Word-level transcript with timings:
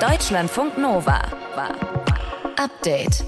Deutschlandfunk 0.00 0.78
Nova. 0.78 1.20
Update. 2.56 3.22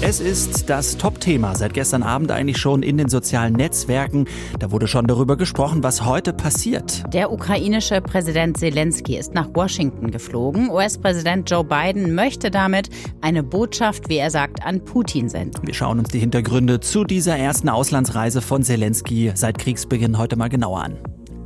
Es 0.00 0.18
ist 0.20 0.70
das 0.70 0.96
Top-Thema 0.96 1.54
seit 1.56 1.74
gestern 1.74 2.02
Abend 2.02 2.30
eigentlich 2.30 2.56
schon 2.56 2.82
in 2.82 2.96
den 2.96 3.10
sozialen 3.10 3.52
Netzwerken. 3.52 4.24
Da 4.58 4.70
wurde 4.70 4.88
schon 4.88 5.06
darüber 5.06 5.36
gesprochen, 5.36 5.82
was 5.82 6.06
heute 6.06 6.32
passiert. 6.32 7.02
Der 7.12 7.30
ukrainische 7.32 8.00
Präsident 8.00 8.56
Zelensky 8.56 9.18
ist 9.18 9.34
nach 9.34 9.48
Washington 9.52 10.10
geflogen. 10.10 10.70
US-Präsident 10.70 11.50
Joe 11.50 11.64
Biden 11.64 12.14
möchte 12.14 12.50
damit 12.50 12.88
eine 13.20 13.42
Botschaft, 13.42 14.08
wie 14.08 14.16
er 14.16 14.30
sagt, 14.30 14.64
an 14.64 14.82
Putin 14.86 15.28
senden. 15.28 15.66
Wir 15.66 15.74
schauen 15.74 15.98
uns 15.98 16.08
die 16.08 16.18
Hintergründe 16.18 16.80
zu 16.80 17.04
dieser 17.04 17.36
ersten 17.36 17.68
Auslandsreise 17.68 18.40
von 18.40 18.62
Zelensky 18.62 19.32
seit 19.34 19.58
Kriegsbeginn 19.58 20.16
heute 20.16 20.36
mal 20.36 20.48
genauer 20.48 20.82
an. 20.82 20.96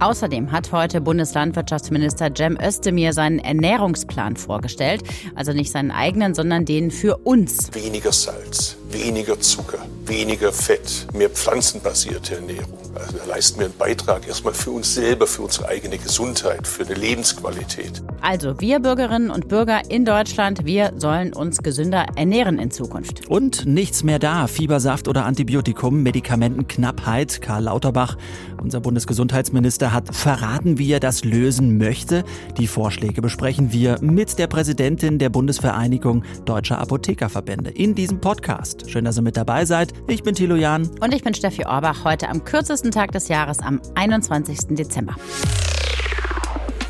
Außerdem 0.03 0.51
hat 0.51 0.73
heute 0.73 1.01
Bundeslandwirtschaftsminister 1.01 2.35
Cem 2.37 2.59
Özdemir 2.61 3.13
seinen 3.13 3.39
Ernährungsplan 3.39 4.35
vorgestellt. 4.35 5.05
Also 5.37 5.53
nicht 5.53 5.71
seinen 5.71 5.93
eigenen, 5.93 6.35
sondern 6.35 6.65
den 6.65 6.91
für 6.91 7.19
uns. 7.19 7.73
Weniger 7.73 8.11
Salz, 8.11 8.77
weniger 8.93 9.41
Zucker, 9.41 9.79
weniger 10.07 10.53
Fett, 10.53 11.07
mehr 11.13 11.31
pflanzenbasierte 11.31 12.37
Ernährung. 12.37 12.79
Also 12.95 13.17
da 13.19 13.25
leisten 13.25 13.59
wir 13.59 13.67
einen 13.67 13.77
Beitrag 13.77 14.29
erstmal 14.29 14.53
für 14.53 14.71
uns 14.71 14.95
selber, 14.95 15.27
für 15.27 15.43
unsere 15.43 15.69
eigene 15.69 15.97
Gesundheit, 15.99 16.67
für 16.67 16.85
eine 16.85 16.95
Lebensqualität. 16.95 18.03
Also 18.21 18.61
wir 18.61 18.81
Bürgerinnen 18.81 19.31
und 19.31 19.49
Bürger 19.49 19.83
in 19.89 20.05
Deutschland, 20.05 20.65
wir 20.65 20.93
sollen 20.97 21.33
uns 21.33 21.63
gesünder 21.63 22.07
ernähren 22.17 22.59
in 22.59 22.71
Zukunft. 22.71 23.29
Und 23.29 23.67
nichts 23.67 24.03
mehr 24.03 24.19
da. 24.19 24.47
Fiebersaft 24.47 25.09
oder 25.09 25.25
Antibiotikum, 25.25 26.03
Medikamentenknappheit. 26.03 27.41
Karl 27.41 27.65
Lauterbach, 27.65 28.17
unser 28.63 28.81
Bundesgesundheitsminister, 28.81 29.93
hat 29.93 30.15
verraten, 30.15 30.79
wie 30.79 30.93
er 30.93 31.01
das 31.01 31.25
lösen 31.25 31.79
möchte. 31.79 32.25
Die 32.59 32.67
Vorschläge 32.67 33.23
besprechen 33.23 33.73
wir 33.73 33.99
mit 34.01 34.39
der 34.39 34.47
Präsidentin 34.47 35.19
der 35.19 35.31
Bundesvereinigung 35.31 36.25
Deutscher 36.45 36.79
Apothekerverbände 36.79 37.71
in 37.71 37.95
diesem 37.95 38.21
Podcast. 38.21 38.82
Schön, 38.87 39.05
dass 39.05 39.19
ihr 39.19 39.23
mit 39.23 39.37
dabei 39.37 39.65
seid. 39.65 39.93
Ich 40.09 40.23
bin 40.23 40.35
Thilo 40.35 40.57
Jan. 40.57 40.89
Und 41.01 41.15
ich 41.15 41.23
bin 41.23 41.35
Steffi 41.35 41.65
Orbach, 41.65 42.05
heute 42.05 42.29
am 42.29 42.45
kürzesten 42.45 42.91
Tag 42.91 43.13
des 43.13 43.29
Jahres, 43.29 43.61
am 43.61 43.81
21. 43.95 44.77
Dezember. 44.77 45.17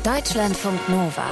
Deutschlandfunk 0.03 0.89
Nova. 0.89 1.23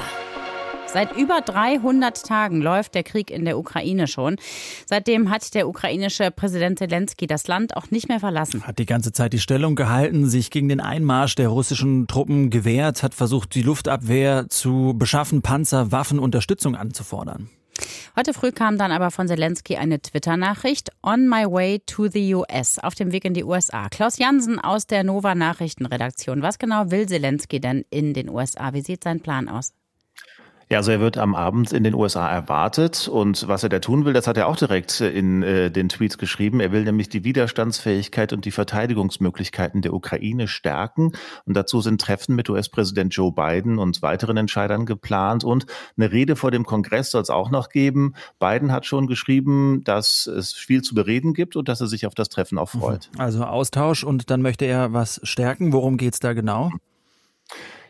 Seit 0.92 1.16
über 1.16 1.40
300 1.40 2.22
Tagen 2.22 2.60
läuft 2.60 2.94
der 2.94 3.02
Krieg 3.02 3.30
in 3.30 3.46
der 3.46 3.56
Ukraine 3.56 4.06
schon. 4.06 4.36
Seitdem 4.84 5.30
hat 5.30 5.54
der 5.54 5.66
ukrainische 5.66 6.30
Präsident 6.30 6.78
Zelensky 6.78 7.26
das 7.26 7.46
Land 7.46 7.76
auch 7.78 7.90
nicht 7.90 8.08
mehr 8.08 8.20
verlassen. 8.20 8.66
Hat 8.66 8.78
die 8.78 8.84
ganze 8.84 9.10
Zeit 9.10 9.32
die 9.32 9.38
Stellung 9.38 9.74
gehalten, 9.74 10.28
sich 10.28 10.50
gegen 10.50 10.68
den 10.68 10.80
Einmarsch 10.80 11.34
der 11.34 11.48
russischen 11.48 12.06
Truppen 12.08 12.50
gewehrt, 12.50 13.02
hat 13.02 13.14
versucht, 13.14 13.54
die 13.54 13.62
Luftabwehr 13.62 14.50
zu 14.50 14.94
beschaffen, 14.94 15.40
Panzer, 15.40 15.92
Waffen, 15.92 16.18
Unterstützung 16.18 16.76
anzufordern. 16.76 17.48
Heute 18.16 18.34
früh 18.34 18.52
kam 18.52 18.78
dann 18.78 18.92
aber 18.92 19.10
von 19.10 19.26
Zelensky 19.26 19.76
eine 19.76 20.00
Twitter-Nachricht. 20.00 20.90
On 21.02 21.28
my 21.28 21.44
way 21.44 21.80
to 21.86 22.08
the 22.08 22.34
US. 22.34 22.78
Auf 22.78 22.94
dem 22.94 23.12
Weg 23.12 23.24
in 23.24 23.34
die 23.34 23.44
USA. 23.44 23.88
Klaus 23.88 24.18
Jansen 24.18 24.58
aus 24.58 24.86
der 24.86 25.04
Nova 25.04 25.34
Nachrichtenredaktion. 25.34 26.42
Was 26.42 26.58
genau 26.58 26.90
will 26.90 27.06
Zelensky 27.06 27.60
denn 27.60 27.84
in 27.90 28.14
den 28.14 28.28
USA? 28.28 28.72
Wie 28.74 28.82
sieht 28.82 29.04
sein 29.04 29.20
Plan 29.20 29.48
aus? 29.48 29.72
Ja, 30.70 30.78
also 30.78 30.90
er 30.90 31.00
wird 31.00 31.18
am 31.18 31.34
Abend 31.34 31.72
in 31.72 31.84
den 31.84 31.94
USA 31.94 32.30
erwartet 32.30 33.08
und 33.08 33.46
was 33.48 33.62
er 33.62 33.68
da 33.68 33.78
tun 33.78 34.04
will, 34.04 34.12
das 34.12 34.26
hat 34.26 34.36
er 34.36 34.46
auch 34.46 34.56
direkt 34.56 35.00
in 35.00 35.42
äh, 35.42 35.70
den 35.70 35.88
Tweets 35.88 36.18
geschrieben. 36.18 36.60
Er 36.60 36.72
will 36.72 36.84
nämlich 36.84 37.08
die 37.08 37.24
Widerstandsfähigkeit 37.24 38.32
und 38.32 38.44
die 38.44 38.50
Verteidigungsmöglichkeiten 38.50 39.82
der 39.82 39.92
Ukraine 39.92 40.48
stärken 40.48 41.12
und 41.44 41.56
dazu 41.56 41.80
sind 41.80 42.00
Treffen 42.00 42.34
mit 42.34 42.48
US-Präsident 42.48 43.14
Joe 43.14 43.32
Biden 43.32 43.78
und 43.78 44.02
weiteren 44.02 44.36
Entscheidern 44.36 44.86
geplant 44.86 45.44
und 45.44 45.66
eine 45.96 46.10
Rede 46.10 46.36
vor 46.36 46.50
dem 46.50 46.64
Kongress 46.64 47.10
soll 47.10 47.22
es 47.22 47.30
auch 47.30 47.50
noch 47.50 47.68
geben. 47.68 48.14
Biden 48.38 48.72
hat 48.72 48.86
schon 48.86 49.06
geschrieben, 49.06 49.82
dass 49.84 50.26
es 50.26 50.52
viel 50.52 50.82
zu 50.82 50.94
bereden 50.94 51.34
gibt 51.34 51.56
und 51.56 51.68
dass 51.68 51.80
er 51.80 51.86
sich 51.86 52.06
auf 52.06 52.14
das 52.14 52.28
Treffen 52.28 52.58
auch 52.58 52.70
freut. 52.70 53.10
Also 53.18 53.44
Austausch 53.44 54.04
und 54.04 54.30
dann 54.30 54.42
möchte 54.42 54.64
er 54.64 54.92
was 54.92 55.20
stärken. 55.22 55.72
Worum 55.72 55.96
geht's 55.96 56.20
da 56.20 56.32
genau? 56.32 56.70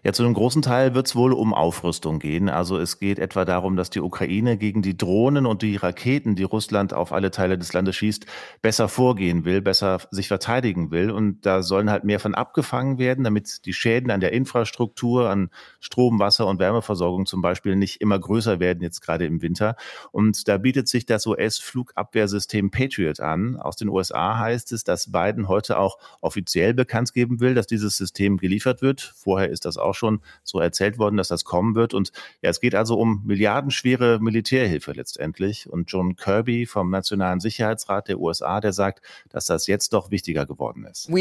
Ja, 0.04 0.12
zu 0.12 0.24
einem 0.24 0.34
großen 0.34 0.62
Teil 0.62 0.96
wird 0.96 1.06
es 1.06 1.14
wohl 1.14 1.32
um 1.32 1.54
Aufrüstung 1.54 2.18
gehen. 2.18 2.48
Also 2.48 2.76
es 2.76 2.98
geht 2.98 3.20
etwa 3.20 3.44
darum, 3.44 3.76
dass 3.76 3.88
die 3.88 4.00
Ukraine 4.00 4.56
gegen 4.56 4.82
die 4.82 4.96
Drohnen 4.96 5.46
und 5.46 5.62
die 5.62 5.76
Raketen, 5.76 6.34
die 6.34 6.42
Russland 6.42 6.92
auf 6.92 7.12
alle 7.12 7.30
Teile 7.30 7.56
des 7.56 7.72
Landes 7.72 7.94
schießt, 7.94 8.26
besser 8.62 8.88
vorgehen 8.88 9.44
will, 9.44 9.60
besser 9.62 10.00
sich 10.10 10.26
verteidigen 10.26 10.90
will. 10.90 11.12
Und 11.12 11.46
da 11.46 11.62
sollen 11.62 11.88
halt 11.88 12.02
mehr 12.02 12.18
von 12.18 12.34
abgefangen 12.34 12.98
werden, 12.98 13.22
damit 13.22 13.64
die 13.64 13.72
Schäden 13.72 14.10
an 14.10 14.18
der 14.18 14.32
Infrastruktur, 14.32 15.30
an 15.30 15.50
Strom, 15.78 16.18
Wasser 16.18 16.48
und 16.48 16.58
Wärmeversorgung 16.58 17.24
zum 17.24 17.40
Beispiel 17.40 17.76
nicht 17.76 18.00
immer 18.00 18.18
größer 18.18 18.58
werden, 18.58 18.82
jetzt 18.82 19.02
gerade 19.02 19.24
im 19.24 19.40
Winter. 19.40 19.76
Und 20.10 20.48
da 20.48 20.58
bietet 20.58 20.88
sich 20.88 21.06
das 21.06 21.28
US-Flugabwehrsystem 21.28 22.72
Patriot 22.72 23.20
an. 23.20 23.54
Aus 23.56 23.76
den 23.76 23.88
USA 23.88 24.36
heißt 24.36 24.72
es, 24.72 24.82
dass 24.82 25.12
Biden 25.12 25.46
heute 25.46 25.78
auch 25.78 25.98
offiziell 26.20 26.74
bekannt 26.74 27.12
geben 27.12 27.38
will, 27.38 27.54
dass 27.54 27.68
dieses 27.68 27.96
System 27.96 28.38
geliefert 28.38 28.82
wird. 28.82 29.00
Vorher 29.00 29.48
ist 29.48 29.64
das 29.64 29.76
auch 29.76 29.91
auch 29.92 29.94
schon 29.94 30.20
so 30.42 30.58
erzählt 30.58 30.98
worden, 30.98 31.16
dass 31.16 31.28
das 31.28 31.44
kommen 31.44 31.74
wird. 31.74 31.94
Und 31.94 32.12
ja, 32.40 32.50
es 32.50 32.60
geht 32.60 32.74
also 32.74 32.98
um 32.98 33.22
milliardenschwere 33.24 34.18
Militärhilfe 34.20 34.92
letztendlich. 34.92 35.68
Und 35.68 35.90
John 35.90 36.16
Kirby 36.16 36.66
vom 36.66 36.90
Nationalen 36.90 37.40
Sicherheitsrat 37.40 38.08
der 38.08 38.18
USA, 38.18 38.60
der 38.60 38.72
sagt, 38.72 39.02
dass 39.28 39.46
das 39.46 39.66
jetzt 39.66 39.92
doch 39.92 40.10
wichtiger 40.10 40.46
geworden 40.46 40.86
ist. 40.90 41.08
Uh, 41.08 41.16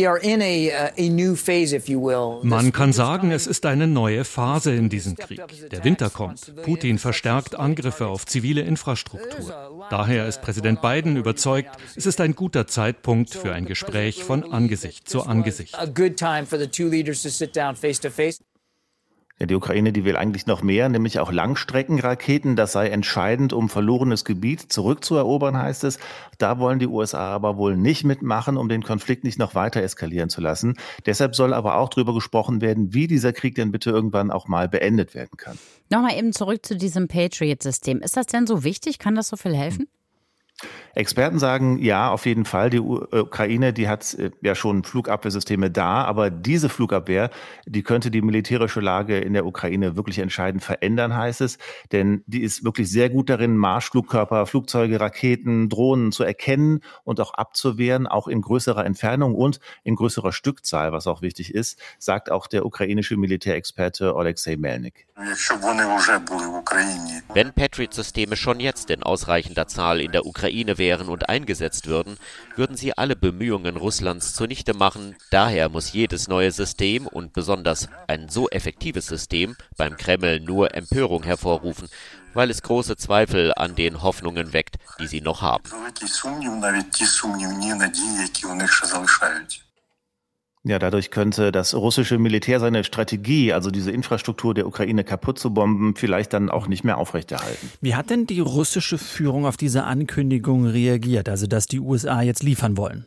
Man 2.43 2.71
kann 2.71 2.93
sagen, 2.93 3.31
es 3.31 3.47
ist 3.47 3.65
eine 3.65 3.87
neue 3.87 4.23
Phase 4.23 4.73
in 4.73 4.89
diesem 4.89 5.15
Krieg. 5.15 5.41
Der 5.69 5.83
Winter 5.83 6.09
kommt. 6.09 6.53
Putin 6.63 6.97
verstärkt 6.97 7.55
Angriffe 7.55 8.07
auf 8.07 8.25
zivile 8.25 8.61
Infrastruktur. 8.61 9.87
Daher 9.89 10.27
ist 10.27 10.41
Präsident 10.41 10.81
Biden 10.81 11.17
überzeugt, 11.17 11.69
es 11.95 12.05
ist 12.05 12.21
ein 12.21 12.35
guter 12.35 12.67
Zeitpunkt 12.67 13.31
für 13.31 13.53
ein 13.53 13.65
Gespräch 13.65 14.23
von 14.23 14.51
Angesicht 14.51 15.09
zu 15.09 15.23
Angesicht. 15.23 15.75
Ja, 19.41 19.47
die 19.47 19.55
Ukraine, 19.55 19.91
die 19.91 20.05
will 20.05 20.17
eigentlich 20.17 20.45
noch 20.45 20.61
mehr, 20.61 20.87
nämlich 20.87 21.17
auch 21.17 21.31
Langstreckenraketen. 21.31 22.55
Das 22.55 22.73
sei 22.73 22.89
entscheidend, 22.89 23.53
um 23.53 23.69
verlorenes 23.69 24.23
Gebiet 24.23 24.71
zurückzuerobern, 24.71 25.57
heißt 25.57 25.83
es. 25.83 25.97
Da 26.37 26.59
wollen 26.59 26.77
die 26.77 26.85
USA 26.85 27.33
aber 27.33 27.57
wohl 27.57 27.75
nicht 27.75 28.03
mitmachen, 28.03 28.55
um 28.55 28.69
den 28.69 28.83
Konflikt 28.83 29.23
nicht 29.23 29.39
noch 29.39 29.55
weiter 29.55 29.81
eskalieren 29.81 30.29
zu 30.29 30.41
lassen. 30.41 30.75
Deshalb 31.07 31.35
soll 31.35 31.55
aber 31.55 31.77
auch 31.77 31.89
darüber 31.89 32.13
gesprochen 32.13 32.61
werden, 32.61 32.93
wie 32.93 33.07
dieser 33.07 33.33
Krieg 33.33 33.55
denn 33.55 33.71
bitte 33.71 33.89
irgendwann 33.89 34.29
auch 34.29 34.47
mal 34.47 34.69
beendet 34.69 35.15
werden 35.15 35.37
kann. 35.37 35.57
Nochmal 35.89 36.19
eben 36.19 36.33
zurück 36.33 36.63
zu 36.63 36.77
diesem 36.77 37.07
Patriot-System. 37.07 38.01
Ist 38.01 38.17
das 38.17 38.27
denn 38.27 38.45
so 38.45 38.63
wichtig? 38.63 38.99
Kann 38.99 39.15
das 39.15 39.29
so 39.29 39.37
viel 39.37 39.55
helfen? 39.55 39.87
Experten 40.93 41.39
sagen, 41.39 41.79
ja, 41.79 42.09
auf 42.11 42.25
jeden 42.25 42.45
Fall. 42.45 42.69
Die 42.69 42.77
äh, 42.77 42.81
Ukraine, 42.81 43.73
die 43.73 43.87
hat 43.87 44.13
äh, 44.15 44.31
ja 44.41 44.55
schon 44.55 44.83
Flugabwehrsysteme 44.83 45.71
da, 45.71 46.03
aber 46.03 46.29
diese 46.29 46.69
Flugabwehr, 46.69 47.29
die 47.65 47.83
könnte 47.83 48.11
die 48.11 48.21
militärische 48.21 48.81
Lage 48.81 49.17
in 49.17 49.33
der 49.33 49.45
Ukraine 49.45 49.95
wirklich 49.95 50.19
entscheidend 50.19 50.63
verändern, 50.63 51.15
heißt 51.15 51.41
es. 51.41 51.57
Denn 51.91 52.23
die 52.27 52.41
ist 52.41 52.63
wirklich 52.63 52.91
sehr 52.91 53.09
gut 53.09 53.29
darin, 53.29 53.55
Marschflugkörper, 53.55 54.45
Flugzeuge, 54.45 54.99
Raketen, 54.99 55.69
Drohnen 55.69 56.11
zu 56.11 56.23
erkennen 56.23 56.81
und 57.03 57.19
auch 57.21 57.33
abzuwehren, 57.33 58.07
auch 58.07 58.27
in 58.27 58.41
größerer 58.41 58.85
Entfernung 58.85 59.35
und 59.35 59.59
in 59.83 59.95
größerer 59.95 60.33
Stückzahl, 60.33 60.91
was 60.91 61.07
auch 61.07 61.21
wichtig 61.21 61.55
ist, 61.55 61.79
sagt 61.99 62.31
auch 62.31 62.47
der 62.47 62.65
ukrainische 62.65 63.15
Militärexperte 63.15 64.13
Alexei 64.15 64.57
Melnik. 64.57 65.07
Wenn 67.33 67.53
Patriot-Systeme 67.53 68.35
schon 68.35 68.59
jetzt 68.59 68.89
in 68.89 69.03
ausreichender 69.03 69.67
Zahl 69.67 70.01
in 70.01 70.11
der 70.11 70.25
Ukraine 70.25 70.50
wären 70.77 71.07
und 71.09 71.29
eingesetzt 71.29 71.87
würden, 71.87 72.17
würden 72.55 72.75
sie 72.75 72.97
alle 72.97 73.15
Bemühungen 73.15 73.77
Russlands 73.77 74.33
zunichte 74.33 74.73
machen. 74.73 75.15
Daher 75.29 75.69
muss 75.69 75.93
jedes 75.93 76.27
neue 76.27 76.51
System 76.51 77.07
und 77.07 77.33
besonders 77.33 77.87
ein 78.07 78.29
so 78.29 78.49
effektives 78.49 79.07
System 79.07 79.55
beim 79.77 79.97
Kreml 79.97 80.39
nur 80.39 80.75
Empörung 80.75 81.23
hervorrufen, 81.23 81.87
weil 82.33 82.49
es 82.49 82.61
große 82.61 82.97
Zweifel 82.97 83.53
an 83.55 83.75
den 83.75 84.01
Hoffnungen 84.01 84.53
weckt, 84.53 84.77
die 84.99 85.07
sie 85.07 85.21
noch 85.21 85.41
haben. 85.41 85.63
Ja, 90.63 90.77
dadurch 90.77 91.09
könnte 91.09 91.51
das 91.51 91.73
russische 91.73 92.19
Militär 92.19 92.59
seine 92.59 92.83
Strategie, 92.83 93.51
also 93.51 93.71
diese 93.71 93.91
Infrastruktur 93.91 94.53
der 94.53 94.67
Ukraine 94.67 95.03
kaputt 95.03 95.39
zu 95.39 95.51
bomben, 95.53 95.95
vielleicht 95.95 96.33
dann 96.33 96.51
auch 96.51 96.67
nicht 96.67 96.83
mehr 96.83 96.99
aufrechterhalten. 96.99 97.71
Wie 97.81 97.95
hat 97.95 98.11
denn 98.11 98.27
die 98.27 98.41
russische 98.41 98.99
Führung 98.99 99.47
auf 99.47 99.57
diese 99.57 99.85
Ankündigung 99.85 100.67
reagiert, 100.67 101.29
also 101.29 101.47
dass 101.47 101.65
die 101.65 101.79
USA 101.79 102.21
jetzt 102.21 102.43
liefern 102.43 102.77
wollen? 102.77 103.05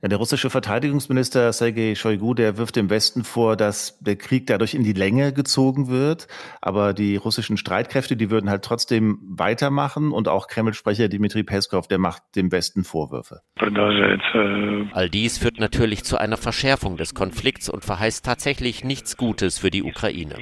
Ja, 0.00 0.08
der 0.08 0.18
russische 0.18 0.48
Verteidigungsminister 0.48 1.52
Sergei 1.52 1.96
Shoigu, 1.96 2.32
der 2.32 2.56
wirft 2.56 2.76
dem 2.76 2.88
Westen 2.88 3.24
vor, 3.24 3.56
dass 3.56 3.98
der 3.98 4.14
Krieg 4.14 4.46
dadurch 4.46 4.74
in 4.74 4.84
die 4.84 4.92
Länge 4.92 5.32
gezogen 5.32 5.88
wird. 5.88 6.28
Aber 6.62 6.94
die 6.94 7.16
russischen 7.16 7.56
Streitkräfte, 7.56 8.16
die 8.16 8.30
würden 8.30 8.48
halt 8.48 8.62
trotzdem 8.62 9.18
weitermachen. 9.22 10.12
Und 10.12 10.28
auch 10.28 10.46
Kreml-Sprecher 10.46 11.08
Dmitri 11.08 11.42
Peskov, 11.42 11.88
der 11.88 11.98
macht 11.98 12.22
dem 12.36 12.52
Westen 12.52 12.84
Vorwürfe. 12.84 13.40
All 14.92 15.10
dies 15.10 15.38
führt 15.38 15.58
natürlich 15.58 16.04
zu 16.04 16.16
einer 16.16 16.36
Verschärfung 16.36 16.96
des 16.96 17.14
Konflikts 17.14 17.68
und 17.68 17.84
verheißt 17.84 18.24
tatsächlich 18.24 18.84
nichts 18.84 19.16
Gutes 19.16 19.58
für 19.58 19.70
die 19.70 19.82
Ukraine. 19.82 20.36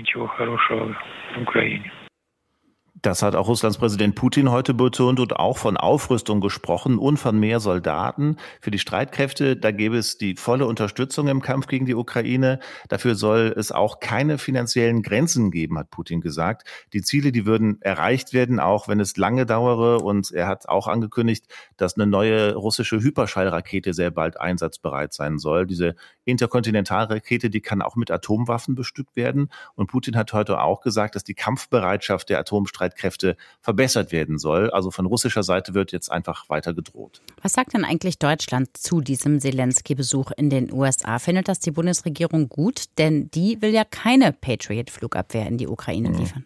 Das 3.06 3.22
hat 3.22 3.36
auch 3.36 3.46
Russlands 3.46 3.78
Präsident 3.78 4.16
Putin 4.16 4.50
heute 4.50 4.74
betont 4.74 5.20
und 5.20 5.36
auch 5.36 5.58
von 5.58 5.76
Aufrüstung 5.76 6.40
gesprochen 6.40 6.98
und 6.98 7.18
von 7.18 7.38
mehr 7.38 7.60
Soldaten. 7.60 8.36
Für 8.60 8.72
die 8.72 8.80
Streitkräfte, 8.80 9.54
da 9.56 9.70
gäbe 9.70 9.96
es 9.96 10.18
die 10.18 10.34
volle 10.34 10.66
Unterstützung 10.66 11.28
im 11.28 11.40
Kampf 11.40 11.68
gegen 11.68 11.86
die 11.86 11.94
Ukraine. 11.94 12.58
Dafür 12.88 13.14
soll 13.14 13.54
es 13.56 13.70
auch 13.70 14.00
keine 14.00 14.38
finanziellen 14.38 15.02
Grenzen 15.02 15.52
geben, 15.52 15.78
hat 15.78 15.92
Putin 15.92 16.20
gesagt. 16.20 16.66
Die 16.92 17.00
Ziele, 17.00 17.30
die 17.30 17.46
würden 17.46 17.80
erreicht 17.80 18.32
werden, 18.32 18.58
auch 18.58 18.88
wenn 18.88 18.98
es 18.98 19.16
lange 19.16 19.46
dauere. 19.46 20.02
Und 20.02 20.32
er 20.32 20.48
hat 20.48 20.68
auch 20.68 20.88
angekündigt, 20.88 21.46
dass 21.76 21.94
eine 21.94 22.08
neue 22.08 22.56
russische 22.56 22.98
Hyperschallrakete 22.98 23.94
sehr 23.94 24.10
bald 24.10 24.40
einsatzbereit 24.40 25.12
sein 25.12 25.38
soll. 25.38 25.68
Diese 25.68 25.94
Interkontinentalrakete, 26.24 27.50
die 27.50 27.60
kann 27.60 27.82
auch 27.82 27.94
mit 27.94 28.10
Atomwaffen 28.10 28.74
bestückt 28.74 29.14
werden. 29.14 29.50
Und 29.76 29.86
Putin 29.86 30.16
hat 30.16 30.32
heute 30.32 30.60
auch 30.60 30.80
gesagt, 30.80 31.14
dass 31.14 31.22
die 31.22 31.34
Kampfbereitschaft 31.34 32.30
der 32.30 32.40
Atomstreitkräfte 32.40 32.95
Streitkräfte 32.96 33.36
verbessert 33.60 34.12
werden 34.12 34.38
soll. 34.38 34.70
Also 34.70 34.90
von 34.90 35.06
russischer 35.06 35.42
Seite 35.42 35.74
wird 35.74 35.92
jetzt 35.92 36.10
einfach 36.10 36.48
weiter 36.48 36.74
gedroht. 36.74 37.20
Was 37.42 37.52
sagt 37.52 37.74
denn 37.74 37.84
eigentlich 37.84 38.18
Deutschland 38.18 38.76
zu 38.76 39.00
diesem 39.00 39.40
Zelensky-Besuch 39.40 40.32
in 40.36 40.50
den 40.50 40.72
USA? 40.72 41.18
Findet 41.18 41.48
das 41.48 41.60
die 41.60 41.70
Bundesregierung 41.70 42.48
gut? 42.48 42.84
Denn 42.98 43.30
die 43.30 43.60
will 43.60 43.72
ja 43.72 43.84
keine 43.84 44.32
Patriot-Flugabwehr 44.32 45.46
in 45.46 45.58
die 45.58 45.68
Ukraine 45.68 46.10
mhm. 46.10 46.44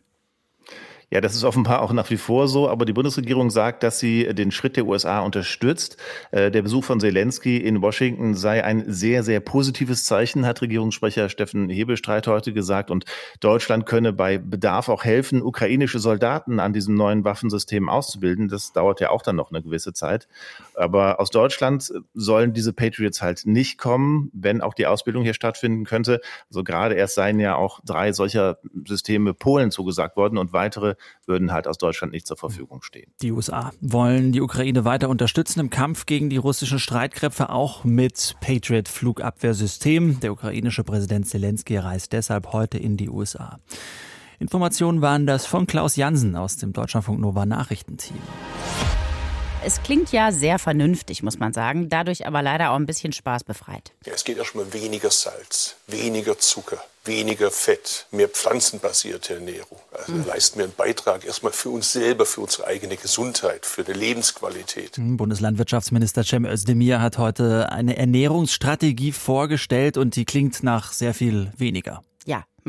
Ja, 1.12 1.20
das 1.20 1.34
ist 1.34 1.42
offenbar 1.42 1.82
auch 1.82 1.92
nach 1.92 2.08
wie 2.10 2.16
vor 2.16 2.46
so, 2.46 2.68
aber 2.68 2.84
die 2.84 2.92
Bundesregierung 2.92 3.50
sagt, 3.50 3.82
dass 3.82 3.98
sie 3.98 4.32
den 4.32 4.52
Schritt 4.52 4.76
der 4.76 4.86
USA 4.86 5.18
unterstützt. 5.20 5.96
Äh, 6.30 6.52
der 6.52 6.62
Besuch 6.62 6.84
von 6.84 7.00
Zelensky 7.00 7.56
in 7.56 7.82
Washington 7.82 8.34
sei 8.34 8.62
ein 8.62 8.84
sehr, 8.86 9.24
sehr 9.24 9.40
positives 9.40 10.04
Zeichen, 10.04 10.46
hat 10.46 10.62
Regierungssprecher 10.62 11.28
Steffen 11.28 11.68
Hebelstreit 11.68 12.28
heute 12.28 12.52
gesagt. 12.52 12.92
Und 12.92 13.06
Deutschland 13.40 13.86
könne 13.86 14.12
bei 14.12 14.38
Bedarf 14.38 14.88
auch 14.88 15.02
helfen, 15.02 15.42
ukrainische 15.42 15.98
Soldaten 15.98 16.60
an 16.60 16.72
diesem 16.72 16.94
neuen 16.94 17.24
Waffensystem 17.24 17.88
auszubilden. 17.88 18.46
Das 18.46 18.72
dauert 18.72 19.00
ja 19.00 19.10
auch 19.10 19.22
dann 19.22 19.34
noch 19.34 19.50
eine 19.50 19.62
gewisse 19.62 19.92
Zeit. 19.92 20.28
Aber 20.76 21.18
aus 21.18 21.30
Deutschland 21.30 21.92
sollen 22.14 22.52
diese 22.52 22.72
Patriots 22.72 23.20
halt 23.20 23.46
nicht 23.46 23.78
kommen, 23.78 24.30
wenn 24.32 24.60
auch 24.60 24.74
die 24.74 24.86
Ausbildung 24.86 25.24
hier 25.24 25.34
stattfinden 25.34 25.84
könnte. 25.86 26.20
Also 26.50 26.62
gerade 26.62 26.94
erst 26.94 27.16
seien 27.16 27.40
ja 27.40 27.56
auch 27.56 27.80
drei 27.84 28.12
solcher 28.12 28.58
Systeme 28.86 29.34
Polen 29.34 29.72
zugesagt 29.72 30.16
worden 30.16 30.38
und 30.38 30.52
weitere 30.52 30.94
würden 31.26 31.52
halt 31.52 31.66
aus 31.66 31.78
Deutschland 31.78 32.12
nicht 32.12 32.26
zur 32.26 32.36
Verfügung 32.36 32.82
stehen. 32.82 33.12
Die 33.22 33.32
USA 33.32 33.72
wollen 33.80 34.32
die 34.32 34.40
Ukraine 34.40 34.84
weiter 34.84 35.08
unterstützen 35.08 35.60
im 35.60 35.70
Kampf 35.70 36.06
gegen 36.06 36.30
die 36.30 36.36
russischen 36.36 36.78
Streitkräfte, 36.78 37.50
auch 37.50 37.84
mit 37.84 38.36
Patriot 38.40 38.88
Flugabwehrsystem. 38.88 40.20
Der 40.20 40.32
ukrainische 40.32 40.84
Präsident 40.84 41.28
Zelensky 41.28 41.76
reist 41.76 42.12
deshalb 42.12 42.52
heute 42.52 42.78
in 42.78 42.96
die 42.96 43.08
USA. 43.08 43.58
Informationen 44.38 45.02
waren 45.02 45.26
das 45.26 45.44
von 45.44 45.66
Klaus 45.66 45.96
Jansen 45.96 46.34
aus 46.34 46.56
dem 46.56 46.72
Deutschlandfunk 46.72 47.20
Nova 47.20 47.44
Nachrichtenteam. 47.44 48.16
Es 49.62 49.82
klingt 49.82 50.10
ja 50.10 50.32
sehr 50.32 50.58
vernünftig, 50.58 51.22
muss 51.22 51.38
man 51.38 51.52
sagen, 51.52 51.90
dadurch 51.90 52.26
aber 52.26 52.40
leider 52.40 52.70
auch 52.70 52.76
ein 52.76 52.86
bisschen 52.86 53.12
spaßbefreit. 53.12 53.92
Ja, 54.06 54.14
es 54.14 54.24
geht 54.24 54.38
erstmal 54.38 54.72
weniger 54.72 55.10
Salz, 55.10 55.76
weniger 55.86 56.38
Zucker, 56.38 56.82
weniger 57.04 57.50
Fett, 57.50 58.06
mehr 58.10 58.28
pflanzenbasierte 58.28 59.34
Ernährung. 59.34 59.78
Also 59.92 60.12
mhm. 60.12 60.26
leisten 60.26 60.58
wir 60.58 60.64
einen 60.64 60.74
Beitrag 60.74 61.24
erstmal 61.24 61.52
für 61.52 61.70
uns 61.70 61.92
selber, 61.92 62.26
für 62.26 62.42
unsere 62.42 62.66
eigene 62.66 62.96
Gesundheit, 62.96 63.64
für 63.64 63.84
die 63.84 63.92
Lebensqualität. 63.92 64.96
Hm, 64.96 65.16
Bundeslandwirtschaftsminister 65.16 66.24
Cem 66.24 66.44
Özdemir 66.44 67.00
hat 67.00 67.18
heute 67.18 67.70
eine 67.72 67.96
Ernährungsstrategie 67.96 69.12
vorgestellt 69.12 69.96
und 69.96 70.16
die 70.16 70.24
klingt 70.24 70.62
nach 70.62 70.92
sehr 70.92 71.14
viel 71.14 71.52
weniger. 71.56 72.02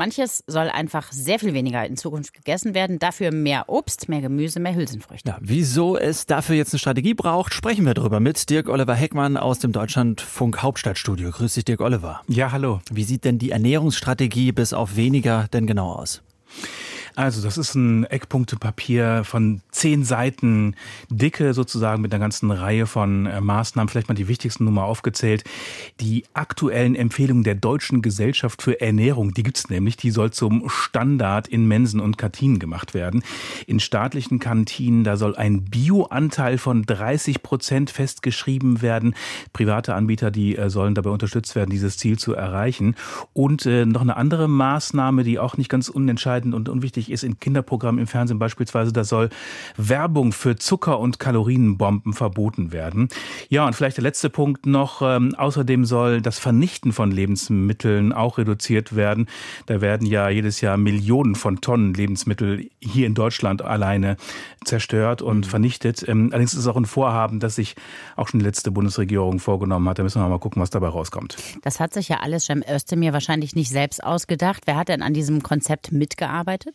Manches 0.02 0.42
soll 0.48 0.68
einfach 0.68 1.12
sehr 1.12 1.38
viel 1.38 1.54
weniger 1.54 1.86
in 1.86 1.96
Zukunft 1.96 2.34
gegessen 2.34 2.74
werden. 2.74 2.98
Dafür 2.98 3.30
mehr 3.30 3.68
Obst, 3.68 4.08
mehr 4.08 4.20
Gemüse, 4.20 4.58
mehr 4.58 4.74
Hülsenfrüchte. 4.74 5.28
Ja, 5.28 5.38
wieso 5.40 5.96
es 5.96 6.26
dafür 6.26 6.56
jetzt 6.56 6.74
eine 6.74 6.80
Strategie 6.80 7.14
braucht, 7.14 7.54
sprechen 7.54 7.86
wir 7.86 7.94
darüber 7.94 8.18
mit 8.18 8.50
Dirk 8.50 8.68
Oliver 8.68 8.96
Heckmann 8.96 9.36
aus 9.36 9.60
dem 9.60 9.70
Deutschlandfunk 9.70 10.60
Hauptstadtstudio. 10.60 11.30
Grüß 11.30 11.54
dich, 11.54 11.66
Dirk 11.66 11.80
Oliver. 11.80 12.20
Ja, 12.26 12.50
hallo. 12.50 12.80
Wie 12.90 13.04
sieht 13.04 13.24
denn 13.24 13.38
die 13.38 13.52
Ernährungsstrategie 13.52 14.50
bis 14.50 14.72
auf 14.72 14.96
weniger 14.96 15.46
denn 15.52 15.68
genau 15.68 15.92
aus? 15.92 16.20
Also 17.14 17.42
das 17.42 17.58
ist 17.58 17.74
ein 17.74 18.04
Eckpunktepapier 18.04 19.22
von 19.24 19.60
zehn 19.70 20.04
Seiten 20.04 20.76
Dicke 21.10 21.52
sozusagen 21.52 22.00
mit 22.00 22.12
einer 22.12 22.20
ganzen 22.20 22.50
Reihe 22.50 22.86
von 22.86 23.26
äh, 23.26 23.40
Maßnahmen. 23.40 23.88
Vielleicht 23.88 24.08
mal 24.08 24.14
die 24.14 24.28
wichtigsten 24.28 24.64
Nummer 24.64 24.84
aufgezählt. 24.84 25.44
Die 26.00 26.24
aktuellen 26.32 26.94
Empfehlungen 26.94 27.44
der 27.44 27.54
Deutschen 27.54 28.00
Gesellschaft 28.00 28.62
für 28.62 28.80
Ernährung, 28.80 29.34
die 29.34 29.42
gibt's 29.42 29.68
nämlich. 29.68 29.96
Die 29.98 30.10
soll 30.10 30.30
zum 30.30 30.68
Standard 30.70 31.48
in 31.48 31.68
Mensen 31.68 32.00
und 32.00 32.16
Kantinen 32.16 32.58
gemacht 32.58 32.94
werden. 32.94 33.22
In 33.66 33.78
staatlichen 33.78 34.38
Kantinen, 34.38 35.04
da 35.04 35.16
soll 35.16 35.36
ein 35.36 35.64
Bioanteil 35.64 36.56
von 36.56 36.82
30 36.84 37.42
Prozent 37.42 37.90
festgeschrieben 37.90 38.80
werden. 38.80 39.14
Private 39.52 39.94
Anbieter, 39.94 40.30
die 40.30 40.56
äh, 40.56 40.70
sollen 40.70 40.94
dabei 40.94 41.10
unterstützt 41.10 41.54
werden, 41.56 41.70
dieses 41.70 41.98
Ziel 41.98 42.18
zu 42.18 42.32
erreichen. 42.34 42.96
Und 43.34 43.66
äh, 43.66 43.84
noch 43.84 44.00
eine 44.00 44.16
andere 44.16 44.48
Maßnahme, 44.48 45.24
die 45.24 45.38
auch 45.38 45.58
nicht 45.58 45.68
ganz 45.68 45.90
unentscheidend 45.90 46.54
und 46.54 46.70
unwichtig 46.70 47.01
wichtig 47.02 47.12
ist 47.12 47.24
in 47.24 47.40
Kinderprogrammen 47.40 48.00
im 48.00 48.06
Fernsehen 48.06 48.38
beispielsweise, 48.38 48.92
da 48.92 49.04
soll 49.04 49.28
Werbung 49.76 50.32
für 50.32 50.56
Zucker- 50.56 51.00
und 51.00 51.18
Kalorienbomben 51.18 52.12
verboten 52.12 52.72
werden. 52.72 53.08
Ja, 53.48 53.66
und 53.66 53.74
vielleicht 53.74 53.96
der 53.96 54.04
letzte 54.04 54.30
Punkt 54.30 54.66
noch. 54.66 55.02
Ähm, 55.02 55.34
außerdem 55.34 55.84
soll 55.84 56.20
das 56.22 56.38
Vernichten 56.38 56.92
von 56.92 57.10
Lebensmitteln 57.10 58.12
auch 58.12 58.38
reduziert 58.38 58.94
werden. 58.94 59.26
Da 59.66 59.80
werden 59.80 60.06
ja 60.06 60.28
jedes 60.28 60.60
Jahr 60.60 60.76
Millionen 60.76 61.34
von 61.34 61.60
Tonnen 61.60 61.94
Lebensmittel 61.94 62.68
hier 62.80 63.06
in 63.06 63.14
Deutschland 63.14 63.62
alleine 63.62 64.16
zerstört 64.64 65.22
und 65.22 65.46
mhm. 65.46 65.50
vernichtet. 65.50 66.06
Ähm, 66.06 66.28
allerdings 66.30 66.52
ist 66.52 66.60
es 66.60 66.66
auch 66.66 66.76
ein 66.76 66.86
Vorhaben, 66.86 67.40
das 67.40 67.56
sich 67.56 67.74
auch 68.16 68.28
schon 68.28 68.40
die 68.40 68.46
letzte 68.46 68.70
Bundesregierung 68.70 69.40
vorgenommen 69.40 69.88
hat. 69.88 69.98
Da 69.98 70.02
müssen 70.02 70.22
wir 70.22 70.28
mal 70.28 70.38
gucken, 70.38 70.62
was 70.62 70.70
dabei 70.70 70.88
rauskommt. 70.88 71.36
Das 71.62 71.80
hat 71.80 71.92
sich 71.94 72.08
ja 72.08 72.20
alles 72.20 72.46
Cem 72.46 72.62
Özdemir 72.68 73.12
wahrscheinlich 73.12 73.56
nicht 73.56 73.70
selbst 73.70 74.02
ausgedacht. 74.04 74.62
Wer 74.66 74.76
hat 74.76 74.88
denn 74.88 75.02
an 75.02 75.14
diesem 75.14 75.42
Konzept 75.42 75.90
mitgearbeitet? 75.90 76.74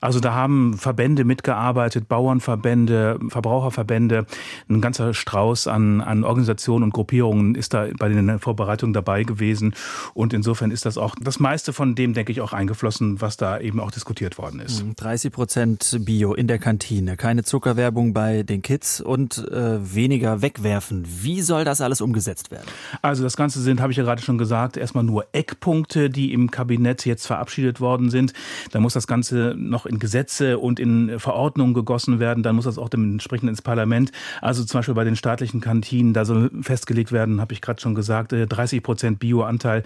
Also 0.00 0.20
da 0.20 0.34
haben 0.34 0.76
Verbände 0.78 1.24
mitgearbeitet, 1.24 2.08
Bauernverbände, 2.08 3.18
Verbraucherverbände, 3.28 4.26
ein 4.68 4.80
ganzer 4.80 5.14
Strauß 5.14 5.66
an, 5.66 6.00
an 6.00 6.24
Organisationen 6.24 6.84
und 6.84 6.92
Gruppierungen 6.92 7.54
ist 7.54 7.74
da 7.74 7.88
bei 7.98 8.08
den 8.08 8.38
Vorbereitungen 8.38 8.92
dabei 8.92 9.24
gewesen. 9.24 9.74
Und 10.14 10.32
insofern 10.32 10.70
ist 10.70 10.86
das 10.86 10.98
auch 10.98 11.14
das 11.20 11.40
meiste 11.40 11.72
von 11.72 11.94
dem, 11.94 12.14
denke 12.14 12.32
ich, 12.32 12.40
auch 12.40 12.52
eingeflossen, 12.52 13.20
was 13.20 13.36
da 13.36 13.58
eben 13.58 13.80
auch 13.80 13.90
diskutiert 13.90 14.38
worden 14.38 14.60
ist. 14.60 14.84
30 14.96 15.30
hm, 15.30 15.32
Prozent 15.32 15.98
Bio 16.00 16.34
in 16.34 16.46
der 16.46 16.58
Kantine, 16.58 17.16
keine 17.16 17.42
Zuckerwerbung 17.44 18.12
bei 18.12 18.42
den 18.42 18.62
Kids 18.62 19.00
und 19.00 19.38
äh, 19.50 19.94
weniger 19.94 20.42
wegwerfen. 20.42 21.04
Wie 21.06 21.42
soll 21.42 21.64
das 21.64 21.80
alles 21.80 22.00
umgesetzt 22.00 22.50
werden? 22.50 22.68
Also 23.02 23.22
das 23.22 23.36
Ganze 23.36 23.60
sind, 23.60 23.80
habe 23.80 23.92
ich 23.92 23.98
ja 23.98 24.04
gerade 24.04 24.22
schon 24.22 24.38
gesagt, 24.38 24.76
erstmal 24.76 25.04
nur 25.04 25.26
Eckpunkte, 25.32 26.10
die 26.10 26.32
im 26.32 26.50
Kabinett 26.50 27.04
jetzt 27.06 27.26
verabschiedet 27.26 27.80
worden 27.80 28.10
sind. 28.10 28.32
Da 28.70 28.80
muss 28.80 28.92
das 28.92 29.06
Ganze 29.06 29.54
noch 29.56 29.87
in 29.88 29.98
Gesetze 29.98 30.58
und 30.58 30.80
in 30.80 31.18
Verordnungen 31.18 31.74
gegossen 31.74 32.20
werden, 32.20 32.42
dann 32.42 32.56
muss 32.56 32.64
das 32.64 32.78
auch 32.78 32.88
dementsprechend 32.88 33.48
ins 33.48 33.62
Parlament. 33.62 34.12
Also 34.40 34.64
zum 34.64 34.78
Beispiel 34.78 34.94
bei 34.94 35.04
den 35.04 35.16
staatlichen 35.16 35.60
Kantinen, 35.60 36.12
da 36.12 36.24
soll 36.24 36.50
festgelegt 36.62 37.12
werden, 37.12 37.40
habe 37.40 37.52
ich 37.52 37.60
gerade 37.60 37.80
schon 37.80 37.94
gesagt, 37.94 38.32
30 38.32 38.78
äh, 38.78 38.80
Prozent 38.80 39.18
Bioanteil. 39.18 39.82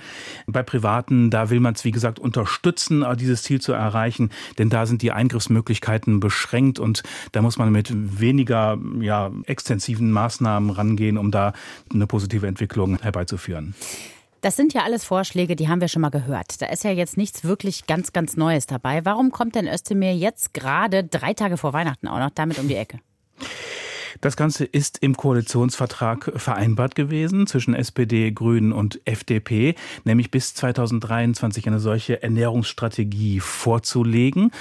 Bei 0.47 0.63
Privaten, 0.63 1.31
da 1.31 1.51
will 1.51 1.61
man 1.61 1.75
es, 1.75 1.85
wie 1.85 1.91
gesagt, 1.91 2.19
unterstützen, 2.19 3.03
äh, 3.03 3.17
dieses 3.17 3.43
Ziel 3.43 3.61
zu 3.61 3.73
erreichen, 3.73 4.31
denn 4.59 4.71
da 4.71 4.87
sind 4.87 5.03
die 5.03 5.13
Eingriffsmöglichkeiten 5.13 6.21
beschränkt 6.21 6.79
und 6.79 7.03
da 7.33 7.43
muss 7.43 7.59
man 7.59 7.73
mit 7.73 7.93
weniger 7.93 8.79
ja, 9.01 9.31
extensiven 9.47 10.13
Maßnahmen 10.13 10.71
rangehen, 10.71 11.19
um 11.19 11.31
da 11.31 11.53
eine 11.93 12.07
positive 12.07 12.47
Entwicklung 12.47 12.99
herbeizuführen. 13.01 13.75
Das 14.43 14.57
sind 14.57 14.75
ja 14.75 14.83
alles 14.83 15.05
Vorschläge, 15.05 15.55
die 15.55 15.69
haben 15.69 15.81
wir 15.81 15.87
schon 15.87 16.03
mal 16.03 16.11
gehört. 16.11 16.61
Da 16.61 16.67
ist 16.67 16.83
ja 16.83 16.91
jetzt 16.91 17.17
nichts 17.17 17.45
wirklich 17.45 17.87
ganz, 17.87 18.13
ganz 18.13 18.37
Neues 18.37 18.67
dabei. 18.67 19.05
Warum 19.05 19.31
kommt 19.31 19.55
denn 19.55 19.69
Özdemir 19.69 20.17
jetzt 20.17 20.53
gerade 20.53 21.05
drei 21.05 21.33
Tage 21.33 21.57
vor 21.57 21.73
Weihnachten 21.73 22.09
auch 22.09 22.19
noch 22.19 22.31
damit 22.31 22.59
um 22.59 22.67
die 22.67 22.75
Ecke? 22.75 22.99
Das 24.23 24.37
Ganze 24.37 24.65
ist 24.65 24.99
im 24.99 25.17
Koalitionsvertrag 25.17 26.33
vereinbart 26.37 26.95
gewesen 26.95 27.49
zwischen 27.49 27.75
SPD, 27.75 28.31
Grünen 28.31 28.73
und 28.73 29.01
FDP, 29.05 29.75
nämlich 30.05 30.31
bis 30.31 30.55
2023 30.55 31.67
eine 31.67 31.81
solche 31.81 32.23
Ernährungsstrategie 32.23 33.41
vorzulegen. 33.41 34.53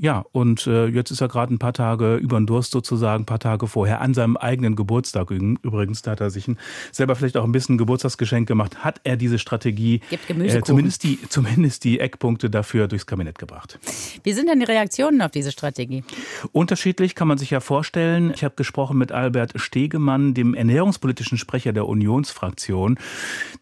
Ja, 0.00 0.24
und 0.32 0.66
äh, 0.66 0.86
jetzt 0.86 1.10
ist 1.10 1.20
er 1.20 1.28
gerade 1.28 1.52
ein 1.52 1.58
paar 1.58 1.74
Tage 1.74 2.16
über 2.16 2.40
den 2.40 2.46
Durst 2.46 2.72
sozusagen, 2.72 3.24
ein 3.24 3.26
paar 3.26 3.38
Tage 3.38 3.66
vorher, 3.66 4.00
an 4.00 4.14
seinem 4.14 4.38
eigenen 4.38 4.74
Geburtstag 4.74 5.30
übrigens, 5.30 6.00
da 6.00 6.12
hat 6.12 6.22
er 6.22 6.30
sich 6.30 6.48
ein, 6.48 6.58
selber 6.90 7.14
vielleicht 7.14 7.36
auch 7.36 7.44
ein 7.44 7.52
bisschen 7.52 7.76
Geburtstagsgeschenk 7.76 8.48
gemacht, 8.48 8.82
hat 8.84 9.02
er 9.04 9.18
diese 9.18 9.38
Strategie, 9.38 10.00
äh, 10.10 10.62
zumindest, 10.62 11.04
die, 11.04 11.18
zumindest 11.28 11.84
die 11.84 12.00
Eckpunkte 12.00 12.48
dafür 12.48 12.88
durchs 12.88 13.04
Kabinett 13.04 13.38
gebracht. 13.38 13.78
Wie 14.24 14.32
sind 14.32 14.48
denn 14.48 14.60
die 14.60 14.64
Reaktionen 14.64 15.20
auf 15.20 15.30
diese 15.30 15.52
Strategie? 15.52 16.04
Unterschiedlich 16.52 17.14
kann 17.14 17.28
man 17.28 17.36
sich 17.36 17.50
ja 17.50 17.60
vorstellen. 17.60 18.32
Ich 18.34 18.44
habe 18.44 18.54
gesprochen 18.56 19.09
mit 19.10 19.16
Albert 19.16 19.52
Stegemann, 19.56 20.34
dem 20.34 20.54
ernährungspolitischen 20.54 21.36
Sprecher 21.36 21.72
der 21.72 21.86
Unionsfraktion. 21.86 22.96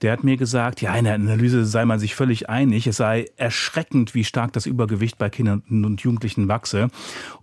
Der 0.02 0.12
hat 0.12 0.22
mir 0.22 0.36
gesagt, 0.36 0.82
ja, 0.82 0.94
in 0.94 1.04
der 1.04 1.14
Analyse 1.14 1.64
sei 1.64 1.86
man 1.86 1.98
sich 1.98 2.14
völlig 2.14 2.50
einig. 2.50 2.86
Es 2.86 2.98
sei 2.98 3.30
erschreckend, 3.36 4.14
wie 4.14 4.24
stark 4.24 4.52
das 4.52 4.66
Übergewicht 4.66 5.16
bei 5.16 5.30
Kindern 5.30 5.62
und 5.70 6.02
Jugendlichen 6.02 6.48
wachse. 6.48 6.88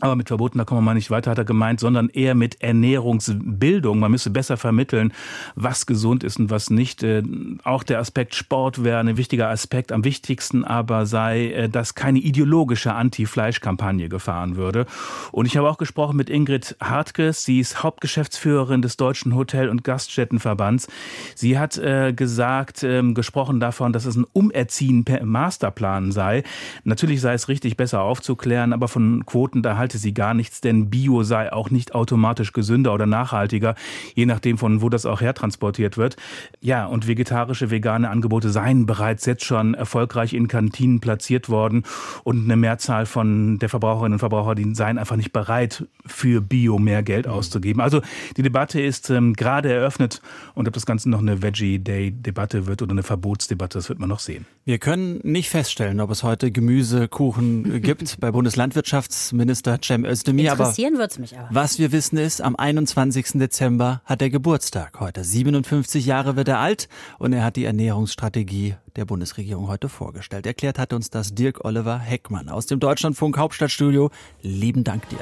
Aber 0.01 0.15
mit 0.15 0.27
Verboten, 0.27 0.59
da 0.59 0.65
kommen 0.65 0.81
wir 0.81 0.85
mal 0.85 0.93
nicht 0.93 1.09
weiter, 1.09 1.31
hat 1.31 1.39
er 1.39 1.45
gemeint, 1.45 1.79
sondern 1.79 2.09
eher 2.09 2.35
mit 2.35 2.62
Ernährungsbildung. 2.62 3.97
Man 3.97 4.12
müsse 4.12 4.29
besser 4.29 4.57
vermitteln, 4.57 5.12
was 5.55 5.88
gesund 5.88 6.24
ist 6.24 6.38
und 6.38 6.51
was 6.51 6.69
nicht. 6.69 7.01
Äh, 7.01 7.24
auch 7.63 7.81
der 7.81 8.00
Aspekt 8.00 8.35
Sport 8.35 8.83
wäre 8.83 9.00
ein 9.00 9.17
wichtiger 9.17 9.50
Aspekt. 9.50 9.91
Am 9.91 10.03
wichtigsten 10.03 10.63
aber 10.63 11.07
sei, 11.07 11.47
äh, 11.47 11.69
dass 11.69 11.95
keine 11.95 12.19
ideologische 12.19 12.93
Anti-Fleisch-Kampagne 12.93 14.09
gefahren 14.09 14.57
würde. 14.57 14.85
Und 15.31 15.47
ich 15.47 15.57
habe 15.57 15.69
auch 15.69 15.77
gesprochen 15.77 16.17
mit 16.17 16.29
Ingrid 16.29 16.75
Hartges. 16.79 17.43
Sie 17.43 17.59
ist 17.59 17.83
Hauptgeschäftsführerin 17.95 18.81
des 18.81 18.97
Deutschen 18.97 19.35
Hotel- 19.35 19.69
und 19.69 19.85
Gaststättenverbands. 19.85 20.89
Sie 21.33 21.57
hat 21.57 21.77
äh, 21.77 22.11
gesagt, 22.11 22.83
äh, 22.83 23.01
gesprochen 23.13 23.61
davon, 23.61 23.93
dass 23.93 24.05
es 24.05 24.17
ein 24.17 24.25
Umerziehen 24.33 25.05
per 25.05 25.25
Masterplan 25.25 26.11
sei. 26.11 26.43
Natürlich 26.83 27.21
sei 27.21 27.35
es 27.35 27.47
richtig, 27.47 27.77
besser 27.77 28.01
aufzuklären, 28.01 28.73
aber 28.73 28.89
von 28.89 29.25
Quoten 29.25 29.61
da 29.61 29.77
halte 29.77 29.97
sie 29.97 30.13
gar 30.13 30.33
nichts, 30.33 30.59
denn 30.59 30.89
Bio 30.89 31.23
sei 31.23 31.53
auch 31.53 31.69
nicht 31.69 31.95
automatisch 31.95 32.51
gesünder 32.51 32.93
oder 32.93 33.05
nachhaltiger, 33.05 33.75
je 34.13 34.25
nachdem 34.25 34.57
von 34.57 34.81
wo 34.81 34.89
das 34.89 35.05
auch 35.05 35.21
hertransportiert 35.21 35.97
wird. 35.97 36.17
Ja, 36.59 36.87
und 36.87 37.07
vegetarische, 37.07 37.71
vegane 37.71 38.09
Angebote 38.09 38.49
seien 38.49 38.85
bereits 38.85 39.25
jetzt 39.25 39.45
schon 39.45 39.73
erfolgreich 39.73 40.33
in 40.33 40.49
Kantinen 40.49 40.99
platziert 40.99 41.47
worden 41.47 41.83
und 42.25 42.43
eine 42.43 42.57
Mehrzahl 42.57 43.05
von 43.05 43.57
der 43.57 43.69
Verbraucherinnen 43.69 44.13
und 44.13 44.19
Verbraucher, 44.19 44.53
die 44.53 44.75
seien 44.75 44.97
einfach 44.97 45.15
nicht 45.15 45.31
bereit, 45.31 45.85
für 46.05 46.41
Bio 46.41 46.77
mehr 46.77 47.01
Geld 47.01 47.27
auszugeben. 47.27 47.84
Also 47.85 48.01
die 48.35 48.41
Debatte 48.41 48.81
ist 48.81 49.11
ähm, 49.11 49.33
gerade 49.33 49.71
eröffnet 49.71 50.19
und 50.55 50.67
ob 50.67 50.73
das 50.73 50.87
Ganze 50.87 51.07
noch 51.07 51.19
eine 51.19 51.43
Veggie 51.43 51.77
Day 51.77 52.09
Debatte 52.09 52.65
wird 52.65 52.81
oder 52.81 52.93
eine 52.93 53.03
Verbotsdebatte, 53.03 53.77
das 53.77 53.89
wird 53.89 53.99
man 53.99 54.09
noch 54.09 54.19
sehen. 54.19 54.47
Wir 54.65 54.79
können 54.79 55.19
nicht 55.21 55.51
feststellen, 55.51 55.99
ob 55.99 56.09
es 56.09 56.23
heute 56.23 56.51
Gemüsekuchen 56.51 57.81
gibt 57.83 58.19
bei 58.19 58.31
Bundeslandwirtschaftsminister 58.31 59.77
Cem 59.83 60.03
Özdemir. 60.03 60.51
Interessieren 60.51 60.97
wird 60.97 61.11
es 61.11 61.19
mich 61.19 61.37
aber. 61.37 61.47
Was 61.51 61.77
wir 61.77 61.91
wissen 61.91 62.17
ist, 62.17 62.41
am 62.41 62.55
21. 62.55 63.33
Dezember 63.33 64.01
hat 64.05 64.23
er 64.23 64.31
Geburtstag 64.31 64.99
heute. 64.99 65.23
57 65.23 66.07
Jahre 66.07 66.35
wird 66.35 66.47
er 66.47 66.57
alt 66.57 66.89
und 67.19 67.33
er 67.33 67.43
hat 67.43 67.55
die 67.55 67.65
Ernährungsstrategie 67.65 68.75
der 68.95 69.05
Bundesregierung 69.05 69.67
heute 69.67 69.89
vorgestellt. 69.89 70.47
Erklärt 70.47 70.79
hat 70.79 70.91
uns 70.91 71.11
das 71.11 71.35
Dirk 71.35 71.63
Oliver 71.63 71.99
Heckmann 71.99 72.49
aus 72.49 72.65
dem 72.65 72.79
Deutschlandfunk 72.79 73.37
Hauptstadtstudio. 73.37 74.09
Lieben 74.41 74.83
Dank 74.83 75.07
dir. 75.09 75.19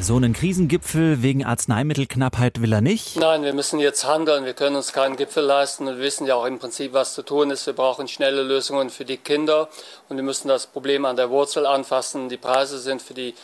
So 0.00 0.16
einen 0.16 0.32
Krisengipfel 0.32 1.22
wegen 1.22 1.44
Arzneimittelknappheit 1.44 2.60
will 2.60 2.72
er 2.72 2.80
nicht. 2.80 3.16
Nein, 3.16 3.44
wir 3.44 3.52
müssen 3.52 3.78
jetzt 3.78 4.04
handeln. 4.04 4.44
Wir 4.44 4.54
können 4.54 4.74
uns 4.74 4.92
keinen 4.92 5.16
Gipfel 5.16 5.44
leisten 5.44 5.86
und 5.86 5.96
wir 5.98 6.02
wissen 6.02 6.26
ja 6.26 6.34
auch 6.34 6.46
im 6.46 6.58
Prinzip, 6.58 6.92
was 6.92 7.14
zu 7.14 7.22
tun 7.22 7.50
ist. 7.50 7.66
Wir 7.66 7.74
brauchen 7.74 8.08
schnelle 8.08 8.42
Lösungen 8.42 8.90
für 8.90 9.04
die 9.04 9.18
Kinder 9.18 9.68
und 10.08 10.16
wir 10.16 10.24
müssen 10.24 10.48
das 10.48 10.66
Problem 10.66 11.04
an 11.04 11.16
der 11.16 11.30
Wurzel 11.30 11.66
anfassen. 11.66 12.28
Die 12.28 12.36
Preise 12.36 12.78
sind 12.78 13.00
für 13.00 13.14
die 13.14 13.34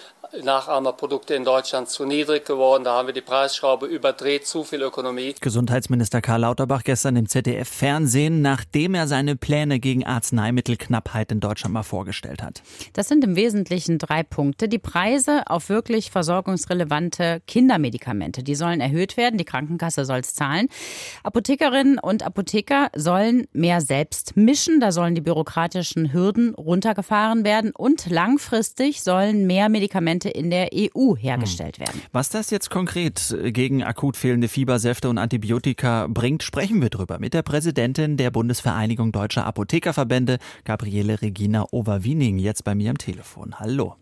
Nachahmerprodukte 0.43 1.35
in 1.35 1.45
Deutschland 1.45 1.89
zu 1.89 2.05
niedrig 2.05 2.45
geworden. 2.45 2.85
Da 2.85 2.95
haben 2.95 3.07
wir 3.07 3.15
die 3.15 3.21
Preisschraube 3.21 3.87
überdreht, 3.87 4.47
zu 4.47 4.65
viel 4.65 4.83
Ökonomie. 4.83 5.35
Gesundheitsminister 5.41 6.21
Karl 6.21 6.43
Lauterbach 6.43 6.85
gestern 6.85 7.17
im 7.17 7.29
ZDF-Fernsehen, 7.29 8.43
nachdem 8.43 8.95
er 8.95 9.07
seine 9.07 9.37
Pläne 9.37 9.81
gegen 9.81 10.05
Arzneimittelknappheit 10.05 11.33
in 11.33 11.41
Deutschland 11.41 11.73
mal 11.73 11.83
vorgestellt 11.83 12.43
hat. 12.43 12.63
Das 12.93 13.09
sind 13.09 13.25
im 13.25 13.37
Wesentlichen 13.37 13.99
drei 13.99 14.23
Punkte. 14.23 14.69
Die 14.69 14.79
Preise 14.79 15.43
auf 15.47 15.69
wirklich 15.69 16.11
versorgungsrelevante 16.11 17.41
Kindermedikamente, 17.47 18.43
die 18.43 18.55
sollen 18.55 18.81
erhöht 18.81 19.17
werden. 19.17 19.39
Die 19.39 19.45
Krankenkasse 19.45 20.05
soll 20.05 20.21
es 20.21 20.35
zahlen. 20.35 20.69
Apothekerinnen 21.23 21.99
und 21.99 22.23
Apotheker 22.23 22.91
sollen 22.95 23.47
mehr 23.53 23.81
selbst 23.81 24.37
mischen. 24.37 24.81
Da 24.81 24.93
sollen 24.93 25.15
die 25.15 25.21
bürokratischen 25.21 26.13
Hürden 26.13 26.55
runtergefahren 26.55 27.45
werden. 27.45 27.73
Und 27.75 28.11
langfristig 28.11 29.03
sollen 29.03 29.47
mehr 29.47 29.69
Medikamente 29.69 30.08
Medikamente 30.09 30.29
in 30.29 30.51
der 30.51 30.71
EU 30.73 31.17
hergestellt 31.17 31.79
hm. 31.79 31.87
werden. 31.87 32.03
Was 32.13 32.31
das 32.31 32.51
jetzt 32.51 32.71
konkret 32.71 33.37
gegen 33.45 33.83
akut 33.83 34.17
fehlende 34.17 34.49
Fiebersäfte 34.49 35.09
und 35.09 35.19
Antibiotika 35.19 36.07
bringt, 36.09 36.43
sprechen 36.43 36.81
wir 36.81 36.91
drüber 36.91 37.19
mit 37.19 37.35
der 37.35 37.43
Präsidentin 37.43 38.17
der 38.17 38.31
Bundesvereinigung 38.31 39.13
Deutscher 39.13 39.47
Apothekerverbände, 39.47 40.39
Gabriele 40.65 41.21
Regina 41.23 41.67
Overwiening, 41.71 42.39
jetzt 42.39 42.65
bei 42.65 42.75
mir 42.75 42.91
am 42.91 42.99
Telefon. 42.99 43.59
Hallo. 43.59 43.97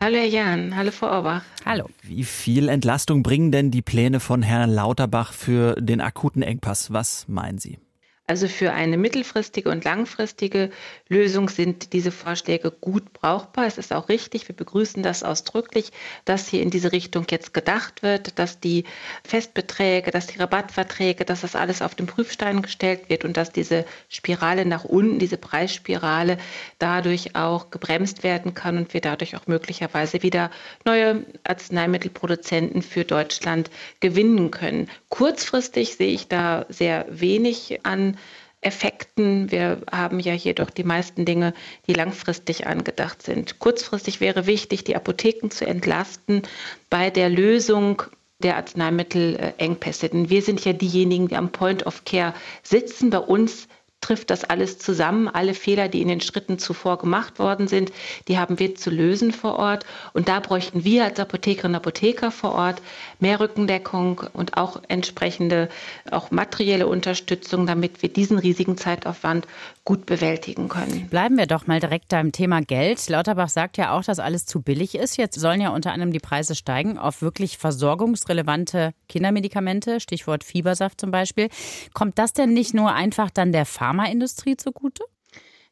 Hallo 0.00 0.16
Herr 0.16 0.26
Jan, 0.26 0.76
hallo 0.76 0.92
Frau 0.92 1.08
Orbach. 1.08 1.42
Hallo. 1.64 1.88
Wie 2.02 2.22
viel 2.22 2.68
Entlastung 2.68 3.24
bringen 3.24 3.50
denn 3.50 3.72
die 3.72 3.82
Pläne 3.82 4.20
von 4.20 4.42
Herrn 4.42 4.70
Lauterbach 4.70 5.32
für 5.32 5.74
den 5.80 6.00
akuten 6.00 6.42
Engpass? 6.42 6.92
Was 6.92 7.26
meinen 7.26 7.58
Sie? 7.58 7.78
Also 8.28 8.46
für 8.46 8.74
eine 8.74 8.98
mittelfristige 8.98 9.70
und 9.70 9.84
langfristige 9.84 10.68
Lösung 11.08 11.48
sind 11.48 11.94
diese 11.94 12.10
Vorschläge 12.12 12.70
gut 12.70 13.14
brauchbar. 13.14 13.64
Es 13.64 13.78
ist 13.78 13.90
auch 13.90 14.10
richtig, 14.10 14.46
wir 14.48 14.54
begrüßen 14.54 15.02
das 15.02 15.22
ausdrücklich, 15.22 15.92
dass 16.26 16.46
hier 16.46 16.60
in 16.60 16.68
diese 16.68 16.92
Richtung 16.92 17.24
jetzt 17.30 17.54
gedacht 17.54 18.02
wird, 18.02 18.38
dass 18.38 18.60
die 18.60 18.84
Festbeträge, 19.24 20.10
dass 20.10 20.26
die 20.26 20.38
Rabattverträge, 20.38 21.24
dass 21.24 21.40
das 21.40 21.56
alles 21.56 21.80
auf 21.80 21.94
den 21.94 22.06
Prüfstein 22.06 22.60
gestellt 22.60 23.08
wird 23.08 23.24
und 23.24 23.38
dass 23.38 23.50
diese 23.50 23.86
Spirale 24.10 24.66
nach 24.66 24.84
unten, 24.84 25.18
diese 25.18 25.38
Preisspirale 25.38 26.36
dadurch 26.78 27.34
auch 27.34 27.70
gebremst 27.70 28.24
werden 28.24 28.52
kann 28.52 28.76
und 28.76 28.92
wir 28.92 29.00
dadurch 29.00 29.36
auch 29.36 29.46
möglicherweise 29.46 30.22
wieder 30.22 30.50
neue 30.84 31.24
Arzneimittelproduzenten 31.44 32.82
für 32.82 33.06
Deutschland 33.06 33.70
gewinnen 34.00 34.50
können. 34.50 34.90
Kurzfristig 35.08 35.96
sehe 35.96 36.12
ich 36.12 36.28
da 36.28 36.66
sehr 36.68 37.06
wenig 37.08 37.86
an 37.86 38.17
Effekten. 38.60 39.50
Wir 39.50 39.82
haben 39.90 40.20
ja 40.20 40.32
hier 40.32 40.54
doch 40.54 40.70
die 40.70 40.84
meisten 40.84 41.24
Dinge, 41.24 41.54
die 41.86 41.92
langfristig 41.92 42.66
angedacht 42.66 43.22
sind. 43.22 43.58
Kurzfristig 43.58 44.20
wäre 44.20 44.46
wichtig, 44.46 44.84
die 44.84 44.96
Apotheken 44.96 45.50
zu 45.50 45.66
entlasten 45.66 46.42
bei 46.90 47.10
der 47.10 47.28
Lösung 47.28 48.02
der 48.40 48.56
Arzneimittelengpässe. 48.56 50.08
Denn 50.08 50.30
wir 50.30 50.42
sind 50.42 50.64
ja 50.64 50.72
diejenigen, 50.72 51.28
die 51.28 51.36
am 51.36 51.50
Point 51.50 51.86
of 51.86 52.04
Care 52.04 52.34
sitzen. 52.62 53.10
Bei 53.10 53.18
uns 53.18 53.68
trifft 54.08 54.30
das 54.30 54.44
alles 54.44 54.78
zusammen. 54.78 55.28
Alle 55.28 55.52
Fehler, 55.52 55.88
die 55.88 56.00
in 56.00 56.08
den 56.08 56.22
Schritten 56.22 56.58
zuvor 56.58 56.96
gemacht 56.96 57.38
worden 57.38 57.68
sind, 57.68 57.92
die 58.26 58.38
haben 58.38 58.58
wir 58.58 58.74
zu 58.74 58.88
lösen 58.88 59.32
vor 59.32 59.58
Ort. 59.58 59.84
Und 60.14 60.28
da 60.28 60.40
bräuchten 60.40 60.82
wir 60.84 61.04
als 61.04 61.20
Apothekerinnen 61.20 61.74
und 61.74 61.82
Apotheker 61.82 62.30
vor 62.30 62.52
Ort 62.52 62.80
mehr 63.20 63.38
Rückendeckung 63.38 64.22
und 64.32 64.56
auch 64.56 64.80
entsprechende, 64.88 65.68
auch 66.10 66.30
materielle 66.30 66.86
Unterstützung, 66.86 67.66
damit 67.66 68.00
wir 68.00 68.08
diesen 68.10 68.38
riesigen 68.38 68.78
Zeitaufwand 68.78 69.46
gut 69.84 70.06
bewältigen 70.06 70.68
können. 70.68 71.08
Bleiben 71.10 71.36
wir 71.36 71.46
doch 71.46 71.66
mal 71.66 71.80
direkt 71.80 72.08
beim 72.08 72.32
Thema 72.32 72.62
Geld. 72.62 73.06
Lauterbach 73.10 73.50
sagt 73.50 73.76
ja 73.76 73.92
auch, 73.92 74.04
dass 74.04 74.20
alles 74.20 74.46
zu 74.46 74.62
billig 74.62 74.94
ist. 74.94 75.18
Jetzt 75.18 75.38
sollen 75.38 75.60
ja 75.60 75.70
unter 75.70 75.92
anderem 75.92 76.12
die 76.12 76.18
Preise 76.18 76.54
steigen 76.54 76.98
auf 76.98 77.20
wirklich 77.20 77.58
versorgungsrelevante 77.58 78.92
Kindermedikamente, 79.08 80.00
Stichwort 80.00 80.44
Fiebersaft 80.44 81.00
zum 81.00 81.10
Beispiel. 81.10 81.48
Kommt 81.92 82.18
das 82.18 82.32
denn 82.32 82.54
nicht 82.54 82.72
nur 82.72 82.94
einfach 82.94 83.30
dann 83.30 83.52
der 83.52 83.66
Pharma 83.66 83.97
Pharmaindustrie 83.98 84.56
zugute? 84.56 85.02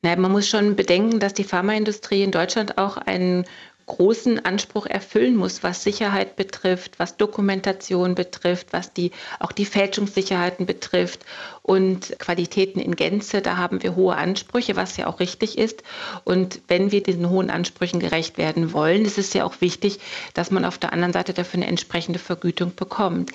Nein, 0.02 0.20
man 0.20 0.32
muss 0.32 0.48
schon 0.48 0.74
bedenken, 0.74 1.20
dass 1.20 1.32
die 1.32 1.44
Pharmaindustrie 1.44 2.24
in 2.24 2.32
Deutschland 2.32 2.76
auch 2.76 2.96
einen 2.96 3.44
großen 3.86 4.44
Anspruch 4.44 4.86
erfüllen 4.86 5.36
muss, 5.36 5.62
was 5.62 5.84
Sicherheit 5.84 6.34
betrifft, 6.34 6.98
was 6.98 7.16
Dokumentation 7.16 8.16
betrifft, 8.16 8.72
was 8.72 8.92
die, 8.92 9.12
auch 9.38 9.52
die 9.52 9.64
Fälschungssicherheiten 9.64 10.66
betrifft 10.66 11.24
und 11.62 12.18
Qualitäten 12.18 12.80
in 12.80 12.96
Gänze. 12.96 13.42
Da 13.42 13.56
haben 13.56 13.84
wir 13.84 13.94
hohe 13.94 14.16
Ansprüche, 14.16 14.74
was 14.74 14.96
ja 14.96 15.06
auch 15.06 15.20
richtig 15.20 15.56
ist. 15.56 15.84
Und 16.24 16.62
wenn 16.66 16.90
wir 16.90 17.02
diesen 17.02 17.30
hohen 17.30 17.48
Ansprüchen 17.48 18.00
gerecht 18.00 18.38
werden 18.38 18.72
wollen, 18.72 19.04
ist 19.04 19.18
es 19.18 19.32
ja 19.32 19.44
auch 19.44 19.60
wichtig, 19.60 20.00
dass 20.34 20.50
man 20.50 20.64
auf 20.64 20.78
der 20.78 20.92
anderen 20.92 21.12
Seite 21.12 21.32
dafür 21.32 21.58
eine 21.58 21.68
entsprechende 21.68 22.18
Vergütung 22.18 22.74
bekommt. 22.74 23.30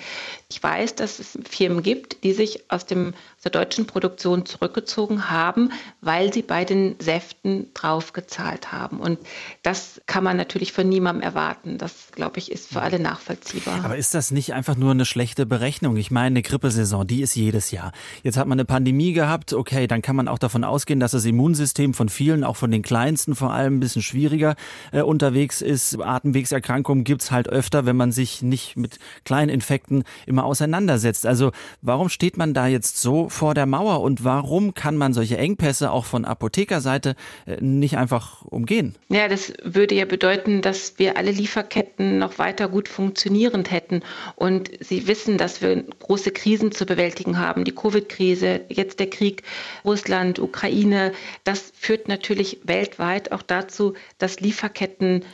Ich 0.50 0.62
weiß, 0.62 0.94
dass 0.96 1.18
es 1.18 1.38
Firmen 1.48 1.82
gibt, 1.82 2.24
die 2.24 2.34
sich 2.34 2.70
aus 2.70 2.84
dem 2.84 3.14
der 3.44 3.50
deutschen 3.50 3.86
Produktion 3.86 4.46
zurückgezogen 4.46 5.30
haben, 5.30 5.70
weil 6.00 6.32
sie 6.32 6.42
bei 6.42 6.64
den 6.64 6.96
Säften 7.00 7.72
draufgezahlt 7.74 8.70
haben. 8.70 9.00
Und 9.00 9.18
das 9.62 10.00
kann 10.06 10.22
man 10.22 10.36
natürlich 10.36 10.72
von 10.72 10.88
niemandem 10.88 11.22
erwarten. 11.22 11.78
Das, 11.78 12.08
glaube 12.12 12.38
ich, 12.38 12.52
ist 12.52 12.72
für 12.72 12.82
alle 12.82 13.00
nachvollziehbar. 13.00 13.84
Aber 13.84 13.96
ist 13.96 14.14
das 14.14 14.30
nicht 14.30 14.54
einfach 14.54 14.76
nur 14.76 14.92
eine 14.92 15.04
schlechte 15.04 15.44
Berechnung? 15.44 15.96
Ich 15.96 16.10
meine, 16.10 16.26
eine 16.26 16.42
Grippesaison, 16.42 17.06
die 17.06 17.22
ist 17.22 17.34
jedes 17.34 17.72
Jahr. 17.72 17.92
Jetzt 18.22 18.36
hat 18.36 18.46
man 18.46 18.56
eine 18.56 18.64
Pandemie 18.64 19.12
gehabt, 19.12 19.52
okay, 19.52 19.86
dann 19.88 20.02
kann 20.02 20.14
man 20.14 20.28
auch 20.28 20.38
davon 20.38 20.62
ausgehen, 20.62 21.00
dass 21.00 21.10
das 21.10 21.24
Immunsystem 21.24 21.94
von 21.94 22.08
vielen, 22.08 22.44
auch 22.44 22.56
von 22.56 22.70
den 22.70 22.82
Kleinsten 22.82 23.34
vor 23.34 23.52
allem, 23.52 23.76
ein 23.76 23.80
bisschen 23.80 24.02
schwieriger 24.02 24.54
äh, 24.92 25.02
unterwegs 25.02 25.62
ist. 25.62 26.00
Atemwegserkrankungen 26.00 27.02
gibt 27.02 27.22
es 27.22 27.30
halt 27.32 27.48
öfter, 27.48 27.86
wenn 27.86 27.96
man 27.96 28.12
sich 28.12 28.42
nicht 28.42 28.76
mit 28.76 28.98
kleinen 29.24 29.48
Infekten 29.48 30.04
immer 30.26 30.44
auseinandersetzt. 30.44 31.26
Also 31.26 31.50
warum 31.80 32.08
steht 32.08 32.36
man 32.36 32.54
da 32.54 32.66
jetzt 32.68 33.00
so 33.00 33.28
vor 33.32 33.54
der 33.54 33.66
Mauer 33.66 34.02
und 34.02 34.24
warum 34.24 34.74
kann 34.74 34.96
man 34.96 35.14
solche 35.14 35.38
Engpässe 35.38 35.90
auch 35.90 36.04
von 36.04 36.24
Apothekerseite 36.24 37.16
äh, 37.46 37.56
nicht 37.60 37.96
einfach 37.96 38.42
umgehen? 38.42 38.94
Ja, 39.08 39.28
das 39.28 39.52
würde 39.64 39.94
ja 39.94 40.04
bedeuten, 40.04 40.60
dass 40.60 40.98
wir 40.98 41.16
alle 41.16 41.30
Lieferketten 41.30 42.18
noch 42.18 42.38
weiter 42.38 42.68
gut 42.68 42.88
funktionierend 42.88 43.70
hätten. 43.70 44.02
Und 44.36 44.70
Sie 44.80 45.06
wissen, 45.06 45.38
dass 45.38 45.62
wir 45.62 45.82
große 45.82 46.30
Krisen 46.30 46.72
zu 46.72 46.84
bewältigen 46.86 47.38
haben. 47.38 47.64
Die 47.64 47.74
Covid-Krise, 47.74 48.60
jetzt 48.68 49.00
der 49.00 49.08
Krieg 49.08 49.42
Russland, 49.84 50.38
Ukraine. 50.38 51.12
Das 51.44 51.72
führt 51.74 52.08
natürlich 52.08 52.60
weltweit 52.64 53.32
auch 53.32 53.42
dazu, 53.42 53.94
dass 54.18 54.40
Lieferketten 54.40 55.24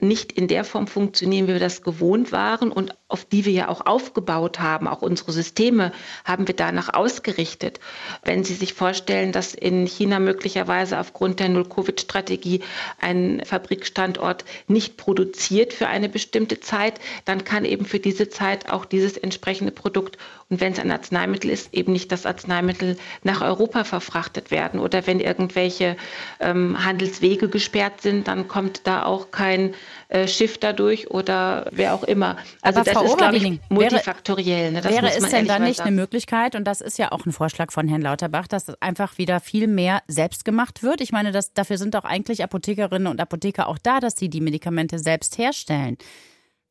nicht 0.00 0.32
in 0.32 0.48
der 0.48 0.64
Form 0.64 0.86
funktionieren, 0.86 1.48
wie 1.48 1.52
wir 1.52 1.60
das 1.60 1.82
gewohnt 1.82 2.32
waren 2.32 2.70
und 2.70 2.94
auf 3.08 3.24
die 3.24 3.44
wir 3.44 3.52
ja 3.52 3.68
auch 3.68 3.86
aufgebaut 3.86 4.60
haben. 4.60 4.86
Auch 4.86 5.02
unsere 5.02 5.32
Systeme 5.32 5.92
haben 6.24 6.46
wir 6.46 6.54
danach 6.54 6.92
ausgerichtet. 6.92 7.80
Wenn 8.24 8.44
Sie 8.44 8.54
sich 8.54 8.74
vorstellen, 8.74 9.32
dass 9.32 9.54
in 9.54 9.86
China 9.86 10.18
möglicherweise 10.20 10.98
aufgrund 10.98 11.40
der 11.40 11.48
Null-Covid-Strategie 11.48 12.60
ein 13.00 13.42
Fabrikstandort 13.44 14.44
nicht 14.66 14.96
produziert 14.96 15.72
für 15.72 15.88
eine 15.88 16.08
bestimmte 16.08 16.60
Zeit, 16.60 17.00
dann 17.24 17.44
kann 17.44 17.64
eben 17.64 17.84
für 17.84 17.98
diese 17.98 18.28
Zeit 18.28 18.70
auch 18.70 18.84
dieses 18.84 19.16
entsprechende 19.16 19.72
Produkt 19.72 20.18
und 20.50 20.62
wenn 20.62 20.72
es 20.72 20.78
ein 20.78 20.90
Arzneimittel 20.90 21.50
ist, 21.50 21.74
eben 21.74 21.92
nicht 21.92 22.10
das 22.10 22.24
Arzneimittel 22.24 22.96
nach 23.22 23.42
Europa 23.42 23.84
verfrachtet 23.84 24.50
werden. 24.50 24.80
Oder 24.80 25.06
wenn 25.06 25.20
irgendwelche 25.20 25.96
ähm, 26.40 26.82
Handelswege 26.82 27.50
gesperrt 27.50 28.00
sind, 28.00 28.28
dann 28.28 28.48
kommt 28.48 28.86
da 28.86 29.02
auch 29.02 29.30
kein 29.30 29.74
äh, 30.08 30.26
Schiff 30.26 30.56
dadurch 30.56 31.10
oder 31.10 31.66
wer 31.70 31.92
auch 31.92 32.02
immer. 32.02 32.38
Also 32.62 32.80
Aber 32.80 32.84
das 32.90 32.94
Frau 32.94 33.04
ist, 33.04 33.18
glaube 33.18 33.36
ich, 33.36 33.60
multifaktoriell. 33.68 34.72
Ne? 34.72 34.84
wäre 34.84 35.14
es 35.14 35.28
denn 35.28 35.46
dann 35.46 35.64
nicht 35.64 35.80
eine 35.80 35.90
Möglichkeit, 35.90 36.54
und 36.54 36.64
das 36.64 36.80
ist 36.80 36.98
ja 36.98 37.12
auch 37.12 37.26
ein 37.26 37.32
Vorschlag 37.32 37.70
von 37.70 37.86
Herrn 37.86 38.02
Lauterbach, 38.02 38.46
dass 38.46 38.70
einfach 38.80 39.18
wieder 39.18 39.40
viel 39.40 39.66
mehr 39.66 40.02
selbst 40.08 40.46
gemacht 40.46 40.82
wird? 40.82 41.02
Ich 41.02 41.12
meine, 41.12 41.30
das, 41.30 41.52
dafür 41.52 41.76
sind 41.76 41.94
doch 41.94 42.04
eigentlich 42.04 42.42
Apothekerinnen 42.42 43.06
und 43.06 43.20
Apotheker 43.20 43.68
auch 43.68 43.78
da, 43.78 44.00
dass 44.00 44.16
sie 44.16 44.30
die 44.30 44.40
Medikamente 44.40 44.98
selbst 44.98 45.36
herstellen. 45.36 45.98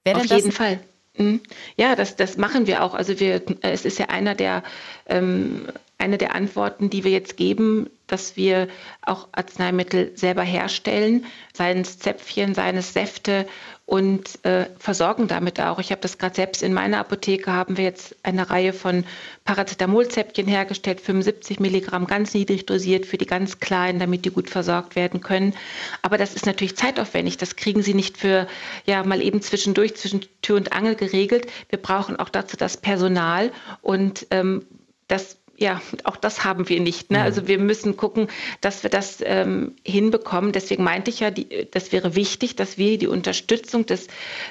Wäre 0.04 0.22
Auf 0.22 0.26
jeden 0.26 0.52
Fall. 0.52 0.80
Mhm. 1.18 1.42
Ja, 1.76 1.96
das, 1.96 2.16
das 2.16 2.38
machen 2.38 2.68
wir 2.68 2.84
auch. 2.84 2.94
Also 2.94 3.20
wir, 3.20 3.42
es 3.62 3.86
ist 3.86 4.00
ja 4.00 4.08
einer 4.08 4.36
der, 4.36 4.64
ähm, 5.08 5.68
eine 5.98 6.18
der 6.18 6.36
Antworten, 6.36 6.90
die 6.90 7.04
wir 7.04 7.12
jetzt 7.12 7.38
geben, 7.38 7.90
dass 8.06 8.38
wir 8.38 8.68
auch 9.02 9.28
Arzneimittel 9.32 10.12
selber 10.16 10.44
herstellen, 10.44 11.26
seien 11.54 11.82
es 11.82 12.00
Zäpfchen, 12.00 12.54
seien 12.54 12.78
es 12.78 12.94
Säfte 12.94 13.48
und 13.88 14.44
äh, 14.46 14.68
versorgen 14.78 15.28
damit 15.28 15.60
auch. 15.60 15.80
Ich 15.80 15.92
habe 15.92 16.02
das 16.02 16.18
gerade 16.18 16.36
selbst 16.36 16.62
in 16.62 16.74
meiner 16.74 17.00
Apotheke, 17.00 17.52
haben 17.52 17.78
wir 17.78 17.86
jetzt 17.86 18.16
eine 18.22 18.50
Reihe 18.50 18.74
von 18.74 19.06
Paracetamolzäpfchen 19.46 20.46
hergestellt, 20.46 21.02
75 21.02 21.60
Milligramm 21.60 22.06
ganz 22.06 22.34
niedrig 22.34 22.66
dosiert 22.66 23.06
für 23.06 23.18
die 23.18 23.26
ganz 23.26 23.60
Kleinen, 23.60 23.98
damit 23.98 24.26
die 24.26 24.32
gut 24.32 24.50
versorgt 24.50 24.96
werden 24.96 25.22
können. 25.22 25.54
Aber 26.02 26.18
das 26.18 26.36
ist 26.36 26.46
natürlich 26.46 26.76
zeitaufwendig. 26.76 27.38
Das 27.38 27.56
kriegen 27.56 27.82
Sie 27.82 27.94
nicht 27.94 28.18
für, 28.18 28.48
ja, 28.86 29.04
mal 29.04 29.22
eben 29.22 29.42
zwischendurch, 29.42 29.96
zwischen 29.96 30.26
Tür 30.42 30.58
und 30.58 30.74
Angel 30.74 30.96
geregelt. 30.96 31.48
Wir 31.70 31.82
brauchen 31.82 32.18
auch 32.18 32.30
dazu 32.30 32.56
das 32.56 32.78
Personal 32.78 33.52
und 33.82 34.28
ähm, 34.32 34.66
das 35.08 35.38
ja, 35.58 35.82
auch 36.04 36.16
das 36.16 36.44
haben 36.44 36.70
wir 36.70 36.80
nicht. 36.80 37.12
Ne? 37.12 37.22
Also 37.22 37.48
wir 37.48 37.58
müssen 37.58 37.98
gucken, 37.98 38.28
dass 38.62 38.84
wir 38.84 38.92
das 38.92 39.18
ähm, 39.24 39.76
hinbekommen. 39.84 40.52
Deswegen 40.52 40.84
meinte 40.84 41.10
ich 41.10 41.20
ja, 41.20 41.32
die, 41.32 41.68
das 41.72 41.92
wäre 41.92 42.16
wichtig, 42.16 42.56
dass 42.56 42.78
wir 42.78 42.98
die 43.00 43.08
Unterstützung 43.08 43.86
des, 43.88 44.08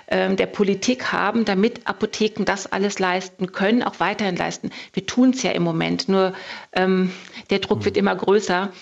ähm, 0.09 0.37
der 0.37 0.47
Politik 0.47 1.13
haben, 1.13 1.45
damit 1.45 1.87
Apotheken 1.87 2.45
das 2.45 2.67
alles 2.67 2.99
leisten 2.99 3.53
können, 3.53 3.85
auch 3.85 4.01
weiterhin 4.01 4.37
leisten. 4.37 4.71
Wir 4.93 5.07
tun 5.07 5.31
es 5.31 5.43
ja 5.45 5.53
im 5.53 5.63
Moment, 5.63 6.09
nur 6.09 6.33
ähm, 6.73 7.13
der 7.51 7.61
Druck 7.61 7.81
mhm. 7.81 7.85
wird 7.85 7.97
immer 7.97 8.17
größer. 8.17 8.73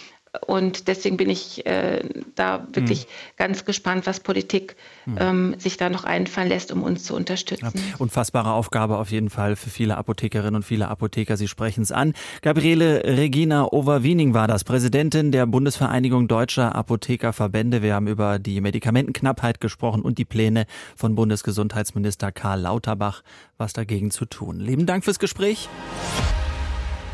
Und 0.46 0.88
deswegen 0.88 1.16
bin 1.16 1.30
ich 1.30 1.64
äh, 1.64 2.02
da 2.34 2.66
wirklich 2.72 3.04
mhm. 3.04 3.10
ganz 3.36 3.64
gespannt, 3.64 4.06
was 4.06 4.20
Politik 4.20 4.76
mhm. 5.06 5.16
ähm, 5.20 5.54
sich 5.58 5.76
da 5.76 5.88
noch 5.88 6.04
einfallen 6.04 6.48
lässt, 6.48 6.72
um 6.72 6.82
uns 6.82 7.04
zu 7.04 7.14
unterstützen. 7.14 7.72
Ja, 7.74 7.96
unfassbare 7.98 8.52
Aufgabe 8.52 8.98
auf 8.98 9.10
jeden 9.10 9.30
Fall 9.30 9.54
für 9.54 9.70
viele 9.70 9.96
Apothekerinnen 9.96 10.56
und 10.56 10.62
viele 10.64 10.88
Apotheker. 10.88 11.36
Sie 11.36 11.46
sprechen 11.48 11.82
es 11.82 11.92
an. 11.92 12.14
Gabriele 12.42 13.04
Regina 13.04 13.72
Overwiening 13.72 14.34
war 14.34 14.48
das, 14.48 14.64
Präsidentin 14.64 15.30
der 15.30 15.46
Bundesvereinigung 15.46 16.26
Deutscher 16.26 16.74
Apothekerverbände. 16.74 17.82
Wir 17.82 17.94
haben 17.94 18.08
über 18.08 18.38
die 18.38 18.60
Medikamentenknappheit 18.60 19.60
gesprochen 19.60 20.02
und 20.02 20.18
die 20.18 20.24
Pläne 20.24 20.66
von 20.96 21.14
Bundesgesundheitsminister 21.14 22.32
Karl 22.32 22.60
Lauterbach, 22.60 23.22
was 23.56 23.72
dagegen 23.72 24.10
zu 24.10 24.24
tun. 24.24 24.58
Lieben 24.58 24.86
Dank 24.86 25.04
fürs 25.04 25.18
Gespräch. 25.18 25.68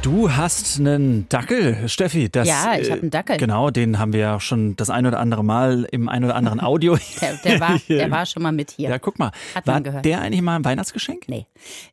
Du 0.03 0.33
hast 0.33 0.79
einen 0.79 1.29
Dackel, 1.29 1.87
Steffi. 1.87 2.31
Das, 2.31 2.49
ja, 2.49 2.79
ich 2.81 2.91
habe 2.91 3.03
einen 3.03 3.11
Dackel. 3.11 3.37
Genau, 3.37 3.69
den 3.69 3.99
haben 3.99 4.15
wir 4.15 4.21
ja 4.21 4.41
schon 4.41 4.75
das 4.77 4.89
ein 4.89 5.05
oder 5.05 5.21
andere 5.21 5.45
Mal 5.45 5.87
im 5.93 6.09
ein 6.09 6.25
oder 6.25 6.37
anderen 6.37 6.59
Audio. 6.59 6.97
der, 7.21 7.35
der, 7.45 7.61
war, 7.61 7.79
der 7.87 8.11
war 8.11 8.25
schon 8.25 8.43
mal 8.43 8.51
mit 8.51 8.71
hier. 8.71 8.89
Ja, 8.89 8.99
guck 8.99 9.19
mal. 9.19 9.31
Hat 9.55 9.67
war 9.67 9.83
gehört. 9.83 10.07
der 10.07 10.23
eigentlich 10.23 10.41
mal 10.41 10.57
ein 10.57 10.65
Weihnachtsgeschenk? 10.65 11.29
Nee, 11.29 11.47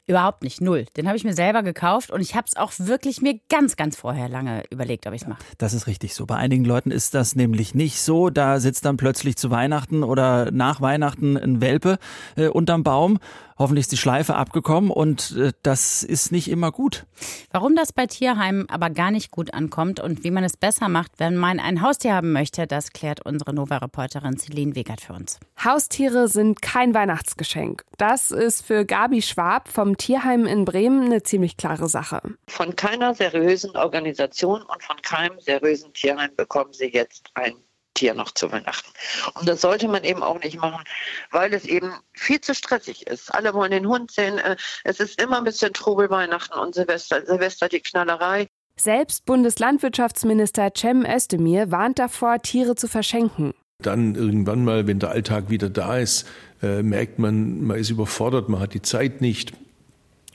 überhaupt 0.06 0.42
nicht. 0.44 0.62
Null. 0.62 0.86
Den 0.96 1.08
habe 1.08 1.18
ich 1.18 1.26
mir 1.26 1.34
selber 1.34 1.64
gekauft 1.64 2.10
und 2.10 2.22
ich 2.22 2.34
habe 2.34 2.46
es 2.48 2.56
auch 2.56 2.72
wirklich 2.78 3.22
mir 3.22 3.42
ganz, 3.50 3.76
ganz 3.76 3.98
vorher 3.98 4.30
lange 4.30 4.64
überlegt, 4.70 5.06
ob 5.06 5.14
ich 5.14 5.24
es 5.24 5.28
mache. 5.28 5.40
Das 5.58 5.74
ist 5.74 5.88
richtig 5.88 6.16
so. 6.16 6.26
Bei 6.26 6.38
einigen 6.38 6.64
Leuten 6.64 6.92
ist 6.92 7.14
das 7.14 7.36
nämlich 7.36 7.76
nicht 7.76 8.02
so. 8.02 8.30
Da 8.30 8.62
sitzt 8.62 8.86
dann 8.86 8.96
plötzlich 8.96 9.36
zu 9.36 9.52
Weihnachten 9.52 10.04
oder 10.04 10.50
nach 10.52 10.80
Weihnachten 10.80 11.36
ein 11.36 11.60
Welpe 11.60 11.98
äh, 12.38 12.48
unterm 12.48 12.84
Baum 12.84 13.20
hoffentlich 13.58 13.84
ist 13.84 13.92
die 13.92 13.98
Schleife 13.98 14.36
abgekommen 14.36 14.92
und 14.92 15.36
äh, 15.38 15.52
das 15.64 16.04
ist 16.04 16.32
nicht 16.32 16.50
immer 16.50 16.72
gut. 16.72 17.06
Warum 17.52 17.76
das 17.76 17.94
bei 17.94 18.08
Tierheimen 18.08 18.70
aber 18.70 18.90
gar 18.90 19.12
nicht 19.12 19.32
gut 19.32 19.54
ankommt 19.54 20.00
und 20.00 20.24
wie 20.24 20.32
man 20.32 20.44
es 20.44 20.58
besser 20.58 20.90
macht, 20.90 21.12
wenn 21.18 21.38
man 21.38 21.60
ein 21.60 21.82
Haustier 21.82 22.14
haben 22.14 22.32
möchte, 22.32 22.68
das 22.68 22.92
klärt 22.92 23.26
unsere 23.26 23.54
Nova-Reporterin 23.54 24.38
Celine 24.38 24.76
Wegert 24.76 25.02
für 25.02 25.14
uns. 25.14 25.40
Haustiere 25.64 26.28
sind 26.28 26.62
kein 26.62 26.94
Weihnachtsgeschenk. 26.94 27.84
Das 27.98 28.32
ist 28.32 28.66
für 28.66 28.86
Gabi 28.86 29.22
Schwab 29.22 29.68
vom 29.68 29.98
Tierheim 29.98 30.46
in 30.46 30.66
Bremen 30.66 31.06
eine 31.06 31.24
ziemlich 31.24 31.58
klare 31.58 31.90
Sache. 31.90 32.22
Von 32.48 32.76
keiner 32.76 33.14
seriösen 33.16 33.76
Organisation 33.76 34.62
und 34.62 34.84
von 34.84 34.98
keinem 35.02 35.40
seriösen 35.40 35.94
Tierheim 35.94 36.32
bekommen 36.36 36.74
sie 36.74 36.92
jetzt 36.92 37.30
ein 37.34 37.54
Tier 37.98 38.14
noch 38.14 38.32
zu 38.32 38.52
Weihnachten. 38.52 38.90
Und 39.34 39.50
das 39.50 39.62
sollte 39.62 39.88
man 39.88 40.04
eben 40.04 40.24
auch 40.24 40.40
nicht 40.40 40.58
machen, 40.58 40.84
weil 41.32 41.54
es 41.54 41.66
eben 41.66 41.94
viel 42.14 42.40
zu 42.40 42.54
stressig 42.54 43.08
ist. 43.08 43.34
Alle 43.34 43.54
wollen 43.54 43.72
den 43.72 43.88
Hund 43.88 44.12
sehen. 44.12 44.38
Äh, 44.38 44.56
es 44.84 45.00
ist 45.00 45.22
immer 45.22 45.40
ein 45.40 45.44
bisschen 45.44 45.74
Trubel 45.74 46.10
Weihnachten 46.10 46.58
und 46.58 46.76
Silvester. 46.76 47.26
Silvester 47.26 47.68
die 47.68 47.82
Knallerei. 47.82 48.48
Selbst 48.80 49.26
Bundeslandwirtschaftsminister 49.26 50.70
Cem 50.78 51.04
Özdemir 51.04 51.72
warnt 51.72 51.98
davor, 51.98 52.40
Tiere 52.40 52.76
zu 52.76 52.88
verschenken. 52.88 53.54
Dann 53.80 54.16
irgendwann 54.16 54.64
mal, 54.64 54.88
wenn 54.88 55.00
der 55.00 55.10
Alltag 55.10 55.50
wieder 55.50 55.70
da 55.70 55.98
ist, 55.98 56.28
äh, 56.62 56.84
merkt 56.84 57.18
man, 57.20 57.64
man 57.64 57.78
ist 57.78 57.90
überfordert, 57.90 58.50
man 58.50 58.60
hat 58.60 58.74
die 58.74 58.82
Zeit 58.82 59.22
nicht 59.22 59.54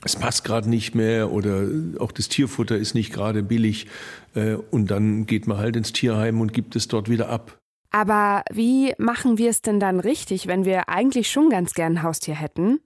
es 0.05 0.17
passt 0.17 0.45
gerade 0.45 0.69
nicht 0.69 0.95
mehr 0.95 1.31
oder 1.31 1.67
auch 1.99 2.13
das 2.13 2.29
Tierfutter 2.29 2.77
ist 2.77 2.95
nicht 2.95 3.13
gerade 3.13 3.43
billig 3.43 3.87
äh, 4.35 4.55
und 4.55 4.91
dann 4.91 5.27
geht 5.27 5.47
man 5.47 5.59
halt 5.59 5.77
ins 5.77 5.93
Tierheim 5.93 6.41
und 6.41 6.53
gibt 6.53 6.77
es 6.77 6.89
dort 6.89 7.09
wieder 7.09 7.29
ab. 7.29 7.59
Aber 7.91 8.43
wie 8.51 8.95
machen 8.97 9.37
wir 9.37 9.51
es 9.51 9.61
denn 9.61 9.79
dann 9.79 10.01
richtig, 10.01 10.47
wenn 10.47 10.65
wir 10.65 10.89
eigentlich 10.89 11.31
schon 11.31 11.51
ganz 11.51 11.75
gern 11.75 11.99
ein 11.99 12.03
Haustier 12.03 12.35
hätten? 12.35 12.81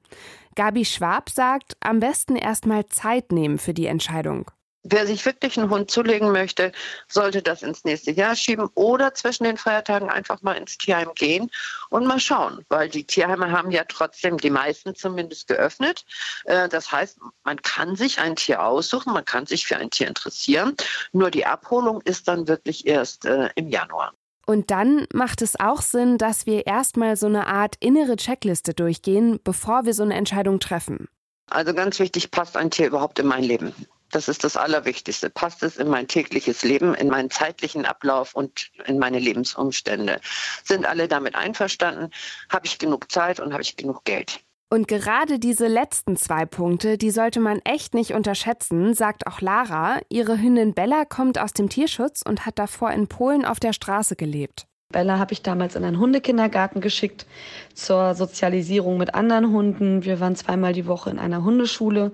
Gabi 0.57 0.85
Schwab 0.85 1.31
sagt, 1.31 1.77
am 1.81 2.01
besten 2.01 2.35
erst 2.35 2.67
mal 2.67 2.87
Zeit 2.87 3.31
nehmen 3.31 3.59
für 3.59 3.75
die 3.75 3.87
Entscheidung. 3.87 4.51
Wer 4.89 5.07
sich 5.07 5.25
wirklich 5.27 5.59
einen 5.59 5.69
Hund 5.69 5.91
zulegen 5.91 6.31
möchte, 6.31 6.71
sollte 7.09 7.43
das 7.43 7.63
ins 7.63 7.85
nächste 7.85 8.13
Jahr 8.13 8.37
schieben 8.37 8.69
oder 8.75 9.15
zwischen 9.15 9.43
den 9.43 9.57
Feiertagen 9.57 10.11
einfach 10.11 10.43
mal 10.43 10.53
ins 10.53 10.79
Tierheim 10.79 11.11
gehen 11.17 11.51
und 11.91 12.07
mal 12.07 12.21
schauen, 12.21 12.65
weil 12.69 12.89
die 12.89 13.05
Tierheime 13.05 13.51
haben 13.51 13.73
ja 13.73 13.83
trotzdem 13.89 14.39
die 14.39 14.51
meisten 14.51 14.95
zumindest 14.95 15.49
geöffnet. 15.49 16.05
Äh, 16.45 16.69
das 16.69 16.93
heißt, 16.93 17.19
man 17.43 17.61
kann 17.63 17.97
sich 17.97 18.21
ein 18.21 18.37
Tier 18.37 18.63
aussuchen, 18.63 19.13
man 19.13 19.25
kann 19.25 19.47
sich 19.47 19.67
für 19.67 19.77
ein 19.77 19.91
Tier 19.91 20.07
interessieren, 20.07 20.77
nur 21.13 21.33
die 21.33 21.47
Abholung 21.47 22.01
ist 22.03 22.29
dann 22.29 22.47
wirklich 22.47 22.87
erst 22.87 23.25
äh, 23.25 23.51
im 23.57 23.69
Januar. 23.69 24.13
Und 24.47 24.71
dann 24.71 25.07
macht 25.13 25.43
es 25.43 25.59
auch 25.59 25.83
Sinn, 25.83 26.19
dass 26.19 26.47
wir 26.47 26.65
erstmal 26.67 27.17
so 27.17 27.27
eine 27.27 27.49
Art 27.49 27.75
innere 27.81 28.15
Checkliste 28.15 28.73
durchgehen, 28.73 29.41
bevor 29.43 29.85
wir 29.85 29.95
so 29.95 30.05
eine 30.05 30.15
Entscheidung 30.15 30.61
treffen. 30.61 31.09
Also 31.51 31.75
ganz 31.75 31.99
wichtig, 31.99 32.31
passt 32.31 32.57
ein 32.57 32.71
Tier 32.71 32.87
überhaupt 32.87 33.19
in 33.19 33.27
mein 33.27 33.43
Leben? 33.43 33.75
Das 34.11 34.29
ist 34.29 34.45
das 34.45 34.57
Allerwichtigste. 34.57 35.31
Passt 35.31 35.63
es 35.63 35.77
in 35.77 35.89
mein 35.89 36.09
tägliches 36.09 36.63
Leben, 36.63 36.95
in 36.95 37.09
meinen 37.09 37.31
zeitlichen 37.31 37.85
Ablauf 37.85 38.35
und 38.35 38.71
in 38.87 38.99
meine 38.99 39.19
Lebensumstände? 39.19 40.21
Sind 40.65 40.87
alle 40.87 41.09
damit 41.09 41.35
einverstanden? 41.35 42.11
Habe 42.49 42.67
ich 42.67 42.79
genug 42.79 43.11
Zeit 43.11 43.41
und 43.41 43.53
habe 43.53 43.63
ich 43.63 43.77
genug 43.77 44.05
Geld? 44.05 44.41
Und 44.69 44.89
gerade 44.89 45.39
diese 45.39 45.69
letzten 45.69 46.17
zwei 46.17 46.45
Punkte, 46.45 46.99
die 46.99 47.13
sollte 47.13 47.39
man 47.39 47.61
echt 47.65 47.95
nicht 47.95 48.15
unterschätzen, 48.15 48.95
sagt 48.95 49.29
auch 49.29 49.41
Lara. 49.41 50.01
Ihre 50.09 50.41
Hündin 50.41 50.75
Bella 50.75 51.05
kommt 51.05 51.39
aus 51.39 51.53
dem 51.53 51.69
Tierschutz 51.69 52.23
und 52.27 52.47
hat 52.47 52.59
davor 52.59 52.91
in 52.91 53.07
Polen 53.07 53.45
auf 53.45 53.61
der 53.61 53.73
Straße 53.73 54.17
gelebt. 54.17 54.67
Bella 54.97 55.19
habe 55.19 55.35
ich 55.35 55.43
damals 55.43 55.77
in 55.77 55.85
einen 55.85 55.99
Hundekindergarten 55.99 56.81
geschickt 56.81 57.27
zur 57.75 58.15
Sozialisierung 58.15 58.97
mit 58.97 59.15
anderen 59.15 59.53
Hunden. 59.53 60.07
Wir 60.07 60.21
waren 60.21 60.35
zweimal 60.37 60.73
die 60.73 60.87
Woche 60.87 61.11
in 61.11 61.19
einer 61.19 61.45
Hundeschule. 61.45 62.13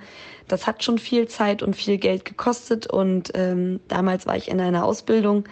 Das 0.49 0.67
hat 0.67 0.83
schon 0.83 0.99
viel 0.99 1.29
Zeit 1.29 1.63
und 1.63 1.77
viel 1.77 1.97
Geld 1.99 2.25
gekostet 2.25 2.89
und 2.89 3.31
ähm, 3.35 3.79
damals 3.87 4.27
war 4.27 4.37
ich 4.37 4.49
in 4.49 4.61
einer 4.61 4.85
Ausbildung, 4.85 5.45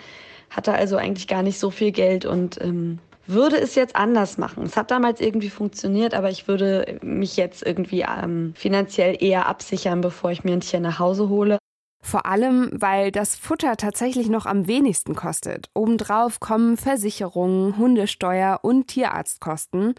hatte 0.51 0.73
also 0.73 0.97
eigentlich 0.97 1.29
gar 1.29 1.45
nicht 1.45 1.61
so 1.61 1.71
viel 1.71 1.93
Geld 1.93 2.25
und 2.25 2.61
ähm, 2.61 2.99
würde 3.29 3.61
es 3.61 3.77
jetzt 3.77 3.95
anders 3.95 4.37
machen. 4.37 4.65
Es 4.65 4.77
hat 4.77 4.91
damals 4.91 5.21
irgendwie 5.21 5.51
funktioniert, 5.51 6.15
aber 6.15 6.31
ich 6.31 6.49
würde 6.49 6.99
mich 7.01 7.37
jetzt 7.37 7.65
irgendwie 7.65 8.01
ähm, 8.01 8.55
finanziell 8.57 9.23
eher 9.23 9.47
absichern, 9.47 10.01
bevor 10.01 10.33
ich 10.33 10.43
mir 10.43 10.55
ein 10.55 10.63
Tier 10.63 10.81
nach 10.81 10.99
Hause 10.99 11.29
hole. 11.29 11.59
Vor 12.03 12.27
allem, 12.27 12.71
weil 12.73 13.13
das 13.13 13.37
Futter 13.37 13.77
tatsächlich 13.77 14.29
noch 14.29 14.47
am 14.47 14.67
wenigsten 14.67 15.15
kostet. 15.15 15.69
Obendrauf 15.75 16.41
kommen 16.41 16.77
Versicherungen, 16.77 17.77
Hundesteuer 17.77 18.61
und 18.63 18.89
Tierarztkosten. 18.89 19.95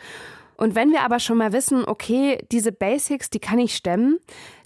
Und 0.58 0.76
wenn 0.76 0.92
wir 0.92 1.02
aber 1.02 1.20
schon 1.20 1.38
mal 1.38 1.54
wissen, 1.54 1.86
okay, 1.86 2.40
diese 2.52 2.72
Basics, 2.72 3.30
die 3.30 3.40
kann 3.40 3.60
ich 3.60 3.76
stemmen, 3.76 4.18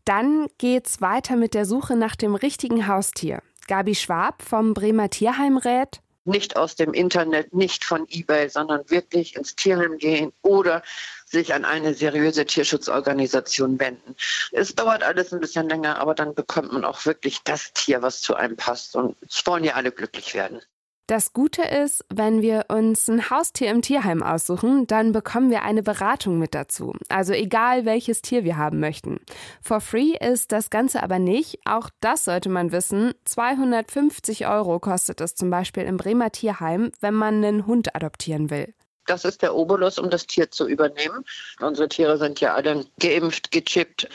dann 0.05 0.47
geht's 0.57 1.01
weiter 1.01 1.35
mit 1.35 1.53
der 1.53 1.65
Suche 1.65 1.95
nach 1.95 2.15
dem 2.15 2.35
richtigen 2.35 2.87
Haustier. 2.87 3.41
Gabi 3.67 3.95
Schwab 3.95 4.41
vom 4.41 4.73
Bremer 4.73 5.09
Tierheim 5.09 5.57
rät, 5.57 6.01
nicht 6.25 6.57
aus 6.57 6.75
dem 6.75 6.93
Internet, 6.93 7.53
nicht 7.53 7.85
von 7.85 8.07
eBay, 8.09 8.49
sondern 8.49 8.89
wirklich 8.89 9.35
ins 9.35 9.55
Tierheim 9.55 9.97
gehen 9.97 10.33
oder 10.41 10.83
sich 11.25 11.53
an 11.53 11.65
eine 11.65 11.93
seriöse 11.93 12.45
Tierschutzorganisation 12.45 13.79
wenden. 13.79 14.15
Es 14.51 14.75
dauert 14.75 15.03
alles 15.03 15.33
ein 15.33 15.39
bisschen 15.39 15.69
länger, 15.69 15.99
aber 15.99 16.15
dann 16.15 16.35
bekommt 16.35 16.71
man 16.73 16.85
auch 16.85 17.05
wirklich 17.05 17.39
das 17.43 17.73
Tier, 17.73 18.01
was 18.01 18.21
zu 18.21 18.35
einem 18.35 18.55
passt. 18.55 18.95
Und 18.95 19.15
es 19.27 19.45
wollen 19.45 19.63
ja 19.63 19.73
alle 19.73 19.91
glücklich 19.91 20.33
werden. 20.33 20.61
Das 21.07 21.33
Gute 21.33 21.61
ist, 21.61 22.03
wenn 22.11 22.41
wir 22.41 22.65
uns 22.69 23.07
ein 23.07 23.29
Haustier 23.29 23.69
im 23.69 23.83
Tierheim 23.83 24.23
aussuchen, 24.23 24.87
dann 24.87 25.11
bekommen 25.11 25.51
wir 25.51 25.61
eine 25.61 25.83
Beratung 25.83 26.39
mit 26.39 26.55
dazu. 26.55 26.93
Also 27.09 27.33
egal, 27.33 27.85
welches 27.85 28.23
Tier 28.23 28.43
wir 28.43 28.57
haben 28.57 28.79
möchten. 28.79 29.19
For 29.61 29.81
free 29.81 30.15
ist 30.19 30.51
das 30.51 30.71
Ganze 30.71 31.03
aber 31.03 31.19
nicht. 31.19 31.59
Auch 31.63 31.91
das 31.99 32.25
sollte 32.25 32.49
man 32.49 32.71
wissen. 32.71 33.13
250 33.25 34.47
Euro 34.47 34.79
kostet 34.79 35.21
es 35.21 35.35
zum 35.35 35.51
Beispiel 35.51 35.83
im 35.83 35.97
Bremer 35.97 36.31
Tierheim, 36.31 36.91
wenn 37.01 37.13
man 37.13 37.35
einen 37.35 37.67
Hund 37.67 37.95
adoptieren 37.95 38.49
will. 38.49 38.73
Das 39.05 39.25
ist 39.25 39.41
der 39.41 39.55
Obolus, 39.55 39.99
um 39.99 40.09
das 40.09 40.27
Tier 40.27 40.49
zu 40.51 40.67
übernehmen. 40.67 41.23
Unsere 41.59 41.87
Tiere 41.87 42.17
sind 42.17 42.39
ja 42.39 42.55
alle 42.55 42.85
geimpft, 42.99 43.51
gechippt, 43.51 44.09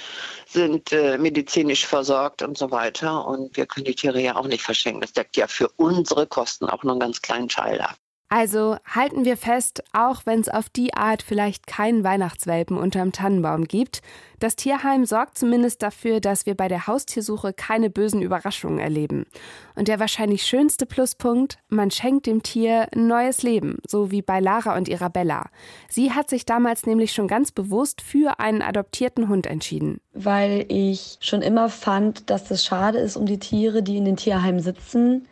sind 0.46 0.92
äh, 0.92 1.16
medizinisch 1.18 1.86
versorgt 1.86 2.42
und 2.42 2.58
so 2.58 2.70
weiter. 2.70 3.26
Und 3.26 3.56
wir 3.56 3.66
können 3.66 3.84
die 3.84 3.94
Tiere 3.94 4.20
ja 4.20 4.36
auch 4.36 4.46
nicht 4.46 4.62
verschenken. 4.62 5.00
Das 5.00 5.12
deckt 5.12 5.36
ja 5.36 5.46
für 5.46 5.68
unsere 5.76 6.26
Kosten 6.26 6.66
auch 6.66 6.82
nur 6.82 6.92
einen 6.92 7.00
ganz 7.00 7.22
kleinen 7.22 7.48
Teil 7.48 7.80
ab. 7.80 7.96
Also 8.32 8.76
halten 8.86 9.24
wir 9.24 9.36
fest, 9.36 9.82
auch 9.92 10.24
wenn 10.24 10.38
es 10.38 10.48
auf 10.48 10.68
die 10.68 10.94
Art 10.94 11.20
vielleicht 11.20 11.66
keinen 11.66 12.04
Weihnachtswelpen 12.04 12.78
unterm 12.78 13.10
Tannenbaum 13.10 13.64
gibt, 13.64 14.02
das 14.38 14.54
Tierheim 14.54 15.04
sorgt 15.04 15.36
zumindest 15.36 15.82
dafür, 15.82 16.20
dass 16.20 16.46
wir 16.46 16.54
bei 16.54 16.68
der 16.68 16.86
Haustiersuche 16.86 17.52
keine 17.52 17.90
bösen 17.90 18.22
Überraschungen 18.22 18.78
erleben. 18.78 19.26
Und 19.74 19.88
der 19.88 19.98
wahrscheinlich 19.98 20.44
schönste 20.44 20.86
Pluspunkt, 20.86 21.58
man 21.70 21.90
schenkt 21.90 22.26
dem 22.26 22.44
Tier 22.44 22.86
ein 22.94 23.08
neues 23.08 23.42
Leben, 23.42 23.78
so 23.84 24.12
wie 24.12 24.22
bei 24.22 24.38
Lara 24.38 24.76
und 24.76 24.88
ihrer 24.88 25.10
Bella. 25.10 25.50
Sie 25.88 26.12
hat 26.12 26.30
sich 26.30 26.46
damals 26.46 26.86
nämlich 26.86 27.12
schon 27.12 27.26
ganz 27.26 27.50
bewusst 27.50 28.00
für 28.00 28.38
einen 28.38 28.62
adoptierten 28.62 29.28
Hund 29.28 29.48
entschieden. 29.48 30.00
Weil 30.14 30.66
ich 30.68 31.18
schon 31.20 31.42
immer 31.42 31.68
fand, 31.68 32.30
dass 32.30 32.48
es 32.52 32.64
schade 32.64 32.98
ist 32.98 33.16
um 33.16 33.26
die 33.26 33.40
Tiere, 33.40 33.82
die 33.82 33.96
in 33.96 34.04
den 34.04 34.16
Tierheimen 34.16 34.60
sitzen, 34.60 35.26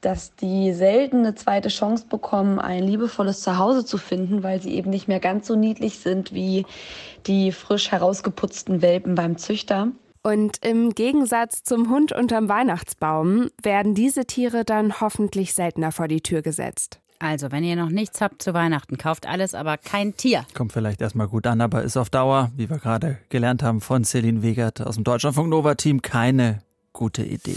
dass 0.00 0.34
die 0.34 0.72
selten 0.72 1.18
eine 1.18 1.34
zweite 1.34 1.68
Chance 1.68 2.06
bekommen, 2.08 2.58
ein 2.58 2.84
liebevolles 2.84 3.42
Zuhause 3.42 3.84
zu 3.84 3.98
finden, 3.98 4.42
weil 4.42 4.60
sie 4.60 4.74
eben 4.74 4.90
nicht 4.90 5.08
mehr 5.08 5.20
ganz 5.20 5.46
so 5.46 5.56
niedlich 5.56 5.98
sind 5.98 6.32
wie 6.32 6.66
die 7.26 7.52
frisch 7.52 7.90
herausgeputzten 7.90 8.82
Welpen 8.82 9.14
beim 9.14 9.36
Züchter. 9.36 9.88
Und 10.22 10.58
im 10.64 10.90
Gegensatz 10.94 11.62
zum 11.62 11.90
Hund 11.90 12.12
unterm 12.12 12.48
Weihnachtsbaum 12.48 13.48
werden 13.62 13.94
diese 13.94 14.26
Tiere 14.26 14.64
dann 14.64 15.00
hoffentlich 15.00 15.54
seltener 15.54 15.92
vor 15.92 16.08
die 16.08 16.20
Tür 16.20 16.42
gesetzt. 16.42 17.00
Also, 17.18 17.52
wenn 17.52 17.64
ihr 17.64 17.76
noch 17.76 17.90
nichts 17.90 18.22
habt 18.22 18.42
zu 18.42 18.54
Weihnachten, 18.54 18.96
kauft 18.96 19.26
alles, 19.26 19.54
aber 19.54 19.76
kein 19.76 20.16
Tier. 20.16 20.46
Kommt 20.54 20.72
vielleicht 20.72 21.02
erstmal 21.02 21.28
gut 21.28 21.46
an, 21.46 21.60
aber 21.60 21.82
ist 21.82 21.98
auf 21.98 22.08
Dauer, 22.08 22.50
wie 22.56 22.70
wir 22.70 22.78
gerade 22.78 23.18
gelernt 23.28 23.62
haben 23.62 23.82
von 23.82 24.04
Celine 24.04 24.42
Wegert 24.42 24.80
aus 24.80 24.94
dem 24.94 25.04
Deutschlandfunk 25.04 25.50
Nova 25.50 25.74
Team, 25.74 26.00
keine 26.00 26.62
gute 26.94 27.22
Idee. 27.22 27.56